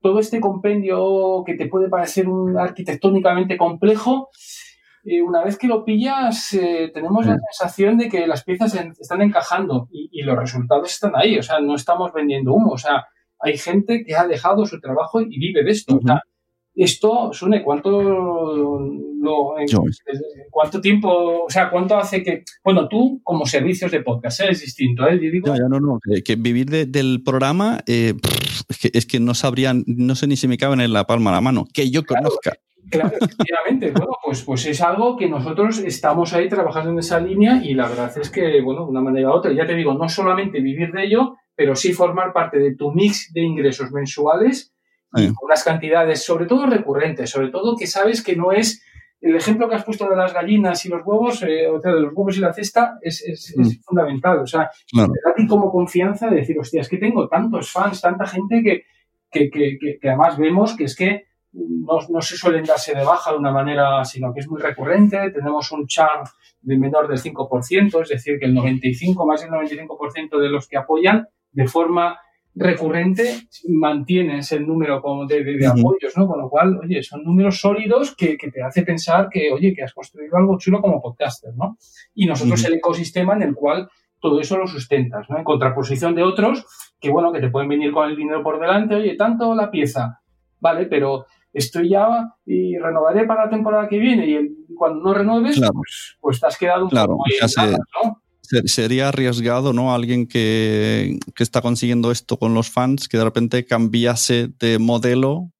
[0.00, 4.28] todo este compendio que te puede parecer un arquitectónicamente complejo,
[5.04, 9.22] eh, una vez que lo pillas, eh, tenemos la sensación de que las piezas están
[9.22, 11.38] encajando y, los resultados están ahí.
[11.38, 12.72] O sea, no estamos vendiendo humo.
[12.72, 13.06] O sea,
[13.38, 15.98] hay gente que ha dejado su trabajo y vive de esto.
[16.82, 19.54] Esto, Sune, ¿cuánto, lo,
[20.50, 24.46] ¿cuánto tiempo, o sea, cuánto hace que, bueno, tú como servicios de podcast, ¿eh?
[24.50, 25.20] es distinto, ¿eh?
[25.44, 30.48] no, no, no, que, vivir del programa, es, que, no sabrían, no sé ni si
[30.48, 32.54] me caben en la palma de la mano, que yo conozca.
[32.90, 33.90] Claro, efectivamente.
[33.90, 37.88] bueno, pues, pues es algo que nosotros estamos ahí trabajando en esa línea y la
[37.88, 40.92] verdad es que, bueno, de una manera u otra, ya te digo, no solamente vivir
[40.92, 44.72] de ello, pero sí formar parte de tu mix de ingresos mensuales
[45.12, 48.82] con unas cantidades, sobre todo recurrentes, sobre todo que sabes que no es
[49.20, 52.00] el ejemplo que has puesto de las gallinas y los huevos, eh, o sea, de
[52.00, 53.82] los huevos y la cesta, es, es, mm.
[53.84, 54.38] fundamental.
[54.38, 57.70] O sea, te da a ti como confianza de decir, hostia, es que tengo tantos
[57.70, 58.84] fans, tanta gente que,
[59.30, 63.32] que, que, que además vemos que es que no, no, se suelen darse de baja
[63.32, 65.30] de una manera, sino que es muy recurrente.
[65.30, 66.22] Tenemos un char
[66.62, 70.76] de menor del 5%, es decir, que el 95, más del 95% de los que
[70.76, 72.18] apoyan de forma
[72.54, 76.26] recurrente mantienes el número de, de, apoyos, ¿no?
[76.26, 79.82] Con lo cual, oye, son números sólidos que, que, te hace pensar que, oye, que
[79.82, 81.76] has construido algo chulo como podcaster, ¿no?
[82.14, 83.88] Y nosotros el ecosistema en el cual
[84.20, 85.38] todo eso lo sustentas, ¿no?
[85.38, 86.66] En contraposición de otros
[87.00, 90.20] que, bueno, que te pueden venir con el dinero por delante, oye, tanto la pieza,
[90.58, 95.58] vale, pero estoy ya y renovaré para la temporada que viene y cuando no renueves,
[95.58, 97.72] pues, pues, te has quedado un poco ahí
[98.02, 98.22] ¿no?
[98.64, 99.94] Sería arriesgado, ¿no?
[99.94, 105.52] Alguien que, que, está consiguiendo esto con los fans, que de repente cambiase de modelo,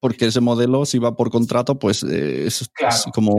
[0.00, 2.70] porque ese modelo, si va por contrato, pues eh, es,
[3.12, 3.34] como...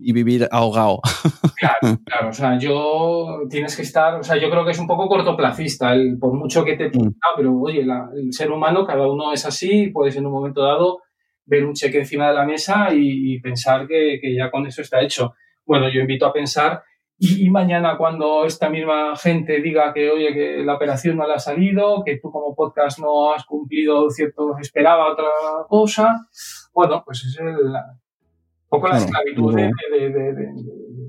[0.00, 1.00] Y vivir ahogado.
[1.58, 2.28] Claro, claro.
[2.28, 4.14] O sea, yo tienes que estar.
[4.14, 6.86] O sea, yo creo que es un poco cortoplacista, el, por mucho que te.
[6.88, 7.14] Mm.
[7.36, 11.00] pero oye, el ser humano, cada uno es así, puedes en un momento dado
[11.48, 15.34] ver un cheque encima de la mesa y, pensar que, ya con eso está hecho.
[15.66, 16.82] Bueno, yo invito a pensar
[17.18, 21.38] y, mañana cuando esta misma gente diga que, oye, que la operación no le ha
[21.38, 25.26] salido, que tú como podcast no has cumplido cierto, esperaba otra
[25.68, 26.28] cosa,
[26.72, 29.54] bueno, pues es el, un poco la esclavitud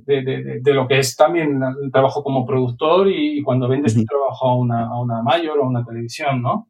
[0.05, 4.55] de, lo que es también el trabajo como productor y, cuando vendes tu trabajo a
[4.55, 6.69] una, a una mayor o a una televisión, ¿no?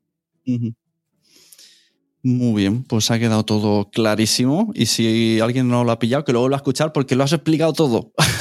[2.21, 4.71] Muy bien, pues ha quedado todo clarísimo.
[4.73, 7.31] Y si alguien no lo ha pillado, que lo vuelva a escuchar porque lo has
[7.31, 8.11] explicado todo.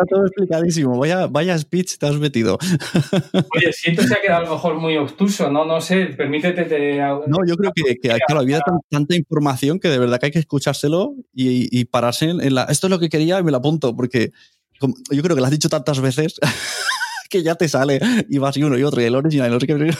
[0.00, 0.98] Está todo explicadísimo.
[0.98, 2.58] Vaya, vaya speech te has metido.
[3.56, 5.64] Oye, siento que se ha quedado a lo mejor muy obtuso, ¿no?
[5.64, 6.64] No sé, permítete.
[6.64, 6.96] Te...
[6.98, 10.38] No, yo creo que, que claro, había tanta información que de verdad que hay que
[10.38, 12.64] escuchárselo y, y pararse en la.
[12.64, 14.32] Esto es lo que quería y me lo apunto, porque
[14.80, 16.40] yo creo que lo has dicho tantas veces
[17.30, 19.54] que ya te sale y vas y uno y otro y el original y el
[19.56, 19.98] original.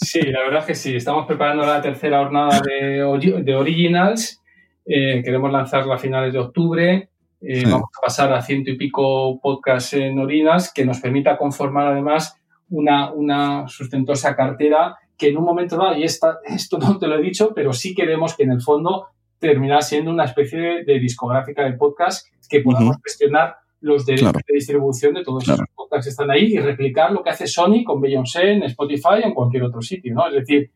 [0.00, 0.94] Sí, la verdad es que sí.
[0.94, 4.40] Estamos preparando la tercera jornada de, de Originals.
[4.86, 7.08] Eh, queremos lanzarla a finales de octubre.
[7.40, 11.86] Eh, vamos a pasar a ciento y pico podcasts en Originals que nos permita conformar
[11.88, 12.34] además
[12.70, 17.18] una, una sustentosa cartera que en un momento dado, y esta, esto no te lo
[17.18, 19.08] he dicho, pero sí queremos que en el fondo
[19.38, 25.14] termine siendo una especie de, discográfica de podcast que podamos gestionar los derechos de distribución
[25.14, 28.52] de todos esos podcasts que están ahí y replicar lo que hace Sony con Beyoncé
[28.52, 30.26] en Spotify o en cualquier otro sitio, ¿no?
[30.26, 30.70] Es decir,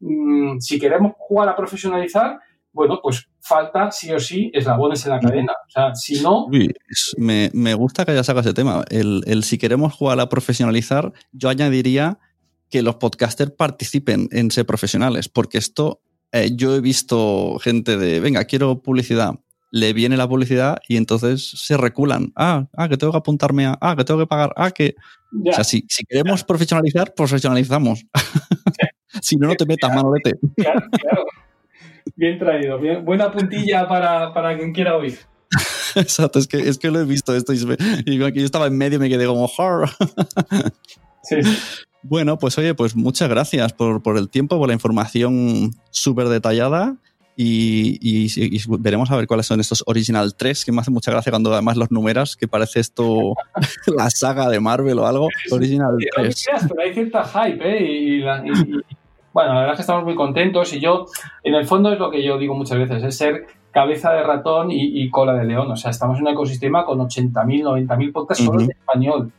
[0.00, 2.38] mm, si queremos jugar a profesionalizar,
[2.76, 5.52] bueno, pues falta sí o sí eslabones en la cadena.
[5.66, 6.46] O sea, si no...
[7.16, 8.84] me, gusta que haya sacado ese tema.
[8.90, 12.18] El, el, si queremos jugar a profesionalizar, yo añadiría
[12.70, 16.02] que los podcasters participen en ser profesionales, porque esto
[16.32, 19.36] eh, yo he visto gente de, venga, quiero publicidad,
[19.70, 22.32] le viene la publicidad y entonces se reculan.
[22.36, 24.96] Ah, ah, que tengo que apuntarme a, ah, que tengo que pagar, ah, que...
[25.48, 28.06] O sea, si, queremos profesionalizar, profesionalizamos.
[29.22, 30.38] si no, no te metas, manolete.
[30.56, 31.26] Claro, claro.
[32.16, 35.18] Bien traído, bien, buena puntilla para, para quien quiera oír.
[35.94, 37.58] Exacto, es que, es que lo he visto esto y,
[38.06, 39.48] y yo estaba en medio y me quedé como...
[41.22, 41.36] sí.
[42.02, 46.96] Bueno, pues oye, pues muchas gracias por, por el tiempo, por la información súper detallada.
[47.38, 48.28] Y,
[48.78, 51.76] veremos a ver cuáles son estos Original 3, que me hace mucha gracia cuando además
[51.76, 53.34] los numeras, que parece esto
[53.94, 55.28] la saga de Marvel o algo.
[55.50, 56.46] Original 3.
[56.68, 57.84] pero hay cierta hype, ¿eh?
[57.84, 58.22] Y,
[59.36, 61.04] bueno, la verdad es que estamos muy contentos y yo,
[61.42, 64.68] en el fondo es lo que yo digo muchas veces, es ser cabeza de ratón
[64.70, 65.70] y, cola de león.
[65.70, 69.30] O sea, estamos en un ecosistema con 80.000, 90.000 podcasts solo en español.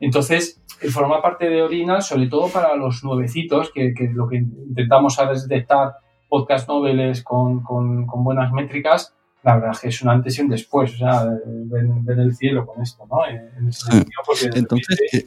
[0.00, 0.58] Entonces,
[0.90, 5.46] forma parte de Original, sobre todo para los nuevecitos, que, que lo que intentamos es
[5.46, 5.96] detectar
[6.30, 9.12] podcast noveles con, con, buenas métricas,
[9.42, 12.64] la verdad es que es un antes y un después, o sea, ven, el cielo
[12.64, 13.18] con esto, ¿no?
[14.54, 15.24] Entonces, eh,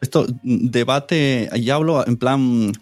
[0.00, 2.72] esto debate, ya hablo en plan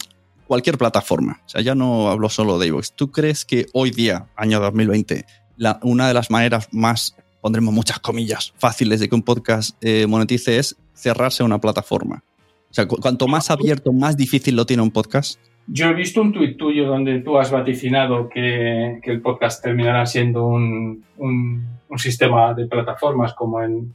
[0.48, 2.92] cualquier plataforma, o sea, ya no hablo solo de iVoox.
[2.92, 5.24] ¿Tú crees que hoy día, año 2020,
[5.56, 10.06] la, una de las maneras más, pondremos muchas comillas, fáciles de que un podcast eh,
[10.08, 12.24] monetice es cerrarse a una plataforma?
[12.70, 15.38] O sea, cuanto más abierto, más difícil lo tiene un podcast.
[15.70, 20.46] Yo he visto un tuit tuyo donde tú has vaticinado que, el podcast terminará siendo
[20.46, 21.04] un,
[21.96, 23.92] sistema de plataformas como en...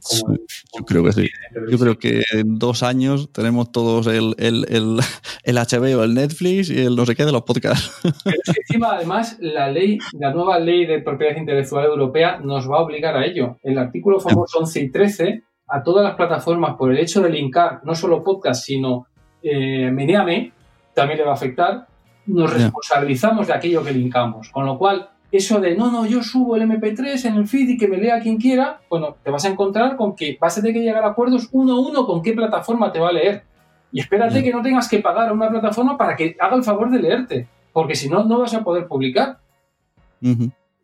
[0.76, 1.28] yo creo que sí.
[1.70, 5.00] Yo creo que en dos años tenemos todos el, el, el,
[5.44, 8.00] el, HBO, el Netflix y el no sé qué de los podcasts.
[8.24, 12.82] Pero encima, además, la ley, la nueva ley de propiedad intelectual europea nos va a
[12.82, 13.56] obligar a ello.
[13.62, 17.80] El artículo famoso 11 y 13 a todas las plataformas por el hecho de linkar
[17.84, 19.06] no solo podcast, sino
[19.42, 20.52] eh, Meneame,
[20.94, 21.86] también le va a afectar,
[22.26, 24.50] nos responsabilizamos de aquello que linkamos.
[24.50, 27.76] Con lo cual, eso de no, no, yo subo el MP3 en el feed y
[27.76, 30.74] que me lea quien quiera, bueno, te vas a encontrar con que vas a tener
[30.74, 33.44] que llegar a acuerdos uno a uno con qué plataforma te va a leer.
[33.92, 36.90] Y espérate que no tengas que pagar a una plataforma para que haga el favor
[36.90, 39.38] de leerte, porque si no, no vas a poder publicar.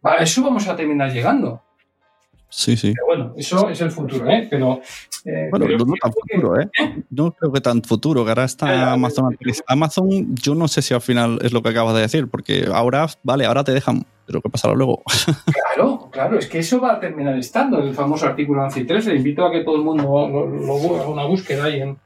[0.03, 1.63] A eso vamos a terminar llegando.
[2.51, 2.93] Sí, sí.
[2.95, 4.47] Pero bueno, eso es el futuro, ¿eh?
[4.51, 4.81] Pero.
[5.25, 6.69] Eh, bueno, no tan futuro, ¿eh?
[7.11, 9.37] No creo que tan futuro, que ahora está Amazon.
[9.67, 13.07] Amazon, yo no sé si al final es lo que acabas de decir, porque ahora,
[13.23, 15.03] vale, ahora te dejan, pero ¿qué pasará luego?
[15.75, 19.15] Claro, claro, es que eso va a terminar estando, el famoso artículo 11 y 13.
[19.15, 21.97] invito a que todo el mundo lo, haga una búsqueda ahí en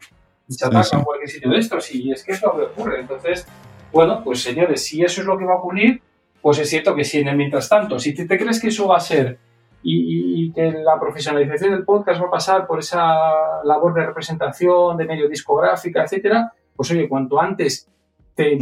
[0.54, 3.00] Chataca o cualquier sitio de estos, y es que es lo que ocurre.
[3.00, 3.46] Entonces,
[3.90, 6.02] bueno, pues señores, si eso es lo que va a ocurrir,
[6.42, 8.98] pues es cierto que sí, en el mientras tanto, si te crees que eso va
[8.98, 9.38] a ser
[9.86, 15.04] y, que la profesionalización del podcast va a pasar por esa labor de representación, de
[15.04, 17.88] medio discográfica, etcétera, pues oye, cuanto antes
[18.34, 18.56] te,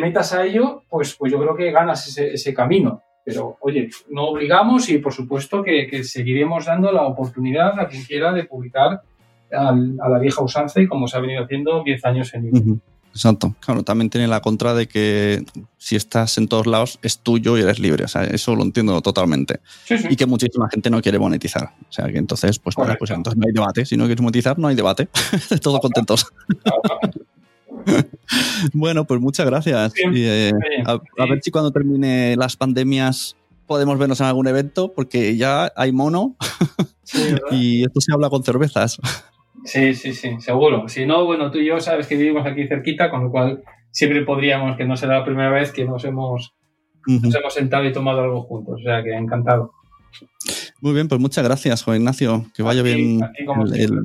[0.00, 3.02] metas a ello, pues, pues yo creo que ganas ese, camino.
[3.24, 8.32] Pero oye, no obligamos y por supuesto que, seguiremos dando la oportunidad a quien quiera
[8.32, 9.02] de publicar
[9.52, 12.78] a la vieja usanza y como se ha venido haciendo 10 años en uh
[13.12, 13.54] Exacto.
[13.60, 15.44] Claro, también tiene la contra de que
[15.78, 18.04] si estás en todos lados es tuyo y eres libre.
[18.04, 19.60] O sea, eso lo entiendo totalmente.
[20.08, 21.74] Y que muchísima gente no quiere monetizar.
[21.88, 23.84] O sea, que entonces, pues, pues entonces no hay debate.
[23.84, 25.08] Si no quieres monetizar, no hay debate.
[25.62, 26.26] Todos contentos.
[28.72, 29.92] bueno, pues muchas gracias.
[30.14, 30.52] Eh,
[30.86, 33.36] a, ver si cuando termine las pandemias
[33.66, 36.36] podemos vernos en algún evento, porque ya hay mono
[37.52, 38.98] y esto se habla con cervezas.
[39.64, 40.88] Sí, sí, sí, seguro.
[40.88, 44.24] Si no, bueno, tú y yo sabes que vivimos aquí cerquita, con lo cual siempre
[44.24, 46.54] podríamos, que no será la primera vez que nos hemos,
[47.06, 48.80] nos hemos sentado y tomado algo juntos.
[48.80, 49.72] O sea que encantado.
[50.80, 52.46] Muy bien, pues muchas gracias, Juan Ignacio.
[52.54, 53.20] Que vaya bien
[53.74, 54.02] el,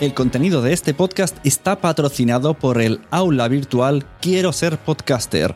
[0.00, 5.54] El contenido de este podcast está patrocinado por el aula virtual Quiero ser podcaster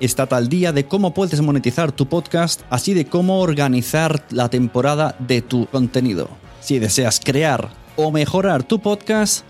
[0.00, 5.14] Está al día de cómo puedes monetizar tu podcast, así de cómo organizar la temporada
[5.18, 6.28] de tu contenido.
[6.60, 9.44] Si deseas crear o mejorar tu podcast,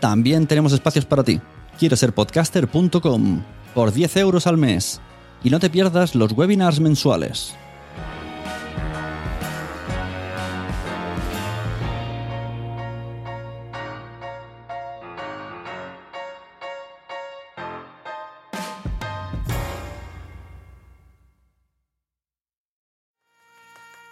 [0.00, 1.40] también tenemos espacios para ti.
[1.78, 3.42] Quiero ser podcaster.com
[3.76, 5.00] por 10 euros al mes.
[5.44, 7.54] Y no te pierdas los webinars mensuales.